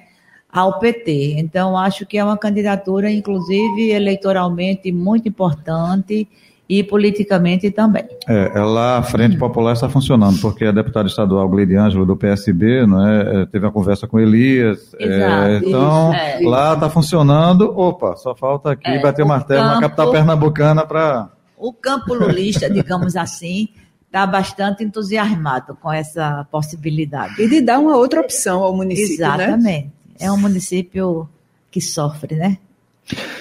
Ao 0.51 0.79
PT. 0.79 1.35
Então, 1.37 1.77
acho 1.77 2.05
que 2.05 2.17
é 2.17 2.23
uma 2.23 2.37
candidatura, 2.37 3.11
inclusive, 3.11 3.91
eleitoralmente 3.91 4.91
muito 4.91 5.29
importante 5.29 6.27
e 6.67 6.83
politicamente 6.83 7.71
também. 7.71 8.03
É, 8.27 8.51
é 8.55 8.61
lá 8.61 8.97
a 8.97 9.03
Frente 9.03 9.37
Popular 9.37 9.73
está 9.73 9.89
funcionando, 9.89 10.39
porque 10.39 10.65
a 10.65 10.71
deputada 10.71 11.07
estadual 11.07 11.47
Gleide 11.49 11.75
Ângelo, 11.75 12.05
do 12.05 12.15
PSB, 12.15 12.85
né, 12.85 13.41
é, 13.41 13.45
teve 13.47 13.65
uma 13.65 13.71
conversa 13.71 14.07
com 14.07 14.19
Elias. 14.19 14.93
é, 14.99 15.05
Exato, 15.05 15.65
então, 15.67 16.13
isso, 16.13 16.19
é. 16.21 16.39
lá 16.47 16.73
está 16.73 16.89
funcionando. 16.89 17.73
Opa, 17.75 18.15
só 18.17 18.35
falta 18.35 18.71
aqui 18.71 18.87
É, 18.89 19.01
bater 19.01 19.21
o 19.23 19.25
o 19.25 19.27
martelo 19.27 19.63
na 19.63 19.69
campo- 19.75 19.81
capital 19.81 20.11
pernambucana 20.11 20.85
para. 20.85 21.29
O 21.59 21.73
campo 21.73 22.13
lulista, 22.13 22.69
digamos 22.69 23.15
assim, 23.15 23.67
está 24.05 24.25
bastante 24.25 24.83
entusiasmado 24.83 25.75
com 25.75 25.91
essa 25.91 26.47
possibilidade. 26.49 27.41
E 27.41 27.47
de 27.49 27.61
dar 27.61 27.79
uma 27.79 27.97
outra 27.97 28.21
opção 28.21 28.63
ao 28.63 28.75
município, 28.75 29.19
né? 29.27 29.43
Exatamente. 29.43 29.89
É 30.19 30.31
um 30.31 30.37
município 30.37 31.27
que 31.69 31.81
sofre, 31.81 32.35
né? 32.35 32.57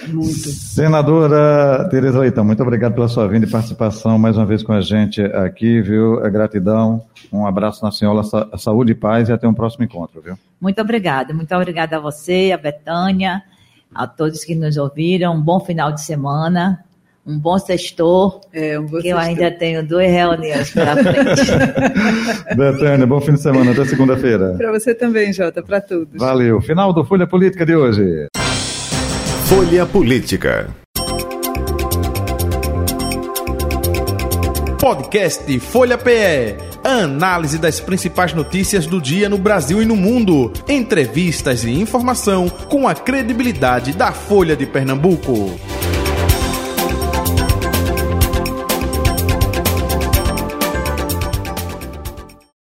Muito. 0.08 0.48
Senadora 0.50 1.86
Tereza 1.90 2.18
Leitão, 2.18 2.42
muito 2.44 2.62
obrigado 2.62 2.94
pela 2.94 3.06
sua 3.08 3.28
vinda 3.28 3.44
e 3.46 3.50
participação 3.50 4.18
mais 4.18 4.36
uma 4.36 4.46
vez 4.46 4.62
com 4.62 4.72
a 4.72 4.80
gente 4.80 5.20
aqui, 5.20 5.82
viu? 5.82 6.24
É 6.24 6.30
gratidão, 6.30 7.02
um 7.30 7.46
abraço 7.46 7.84
na 7.84 7.92
senhora, 7.92 8.22
sa- 8.24 8.48
saúde 8.56 8.92
e 8.92 8.94
paz 8.94 9.28
e 9.28 9.32
até 9.32 9.46
um 9.46 9.52
próximo 9.52 9.84
encontro, 9.84 10.22
viu? 10.22 10.38
Muito 10.60 10.80
obrigada. 10.80 11.34
Muito 11.34 11.54
obrigada 11.54 11.96
a 11.98 12.00
você, 12.00 12.50
a 12.54 12.56
Betânia, 12.58 13.42
a 13.94 14.06
todos 14.06 14.42
que 14.44 14.54
nos 14.54 14.76
ouviram. 14.78 15.34
Um 15.34 15.40
bom 15.40 15.60
final 15.60 15.92
de 15.92 16.00
semana, 16.02 16.82
um 17.28 17.38
bom 17.38 17.58
sextor, 17.58 18.40
É, 18.54 18.78
um 18.80 18.86
bom 18.86 19.00
que 19.00 19.08
eu 19.08 19.16
sexto. 19.16 19.28
ainda 19.28 19.50
tenho 19.50 19.86
duas 19.86 20.10
reuniões 20.10 20.70
pela 20.70 20.96
frente. 20.96 21.42
Betânia, 22.56 23.06
bom 23.06 23.20
fim 23.20 23.34
de 23.34 23.42
semana, 23.42 23.72
até 23.72 23.84
segunda-feira. 23.84 24.54
Para 24.56 24.72
você 24.72 24.94
também, 24.94 25.30
Jota, 25.32 25.62
para 25.62 25.80
todos. 25.80 26.08
Valeu. 26.18 26.60
Final 26.62 26.92
do 26.92 27.04
Folha 27.04 27.26
Política 27.26 27.66
de 27.66 27.76
hoje. 27.76 28.28
Folha 29.44 29.84
Política. 29.84 30.68
Podcast 34.80 35.58
Folha 35.60 35.98
PE. 35.98 36.56
A 36.84 37.02
análise 37.02 37.58
das 37.58 37.80
principais 37.80 38.32
notícias 38.32 38.86
do 38.86 39.02
dia 39.02 39.28
no 39.28 39.36
Brasil 39.36 39.82
e 39.82 39.84
no 39.84 39.96
mundo. 39.96 40.50
Entrevistas 40.68 41.64
e 41.64 41.70
informação 41.70 42.48
com 42.48 42.88
a 42.88 42.94
credibilidade 42.94 43.92
da 43.92 44.12
Folha 44.12 44.56
de 44.56 44.64
Pernambuco. 44.64 45.58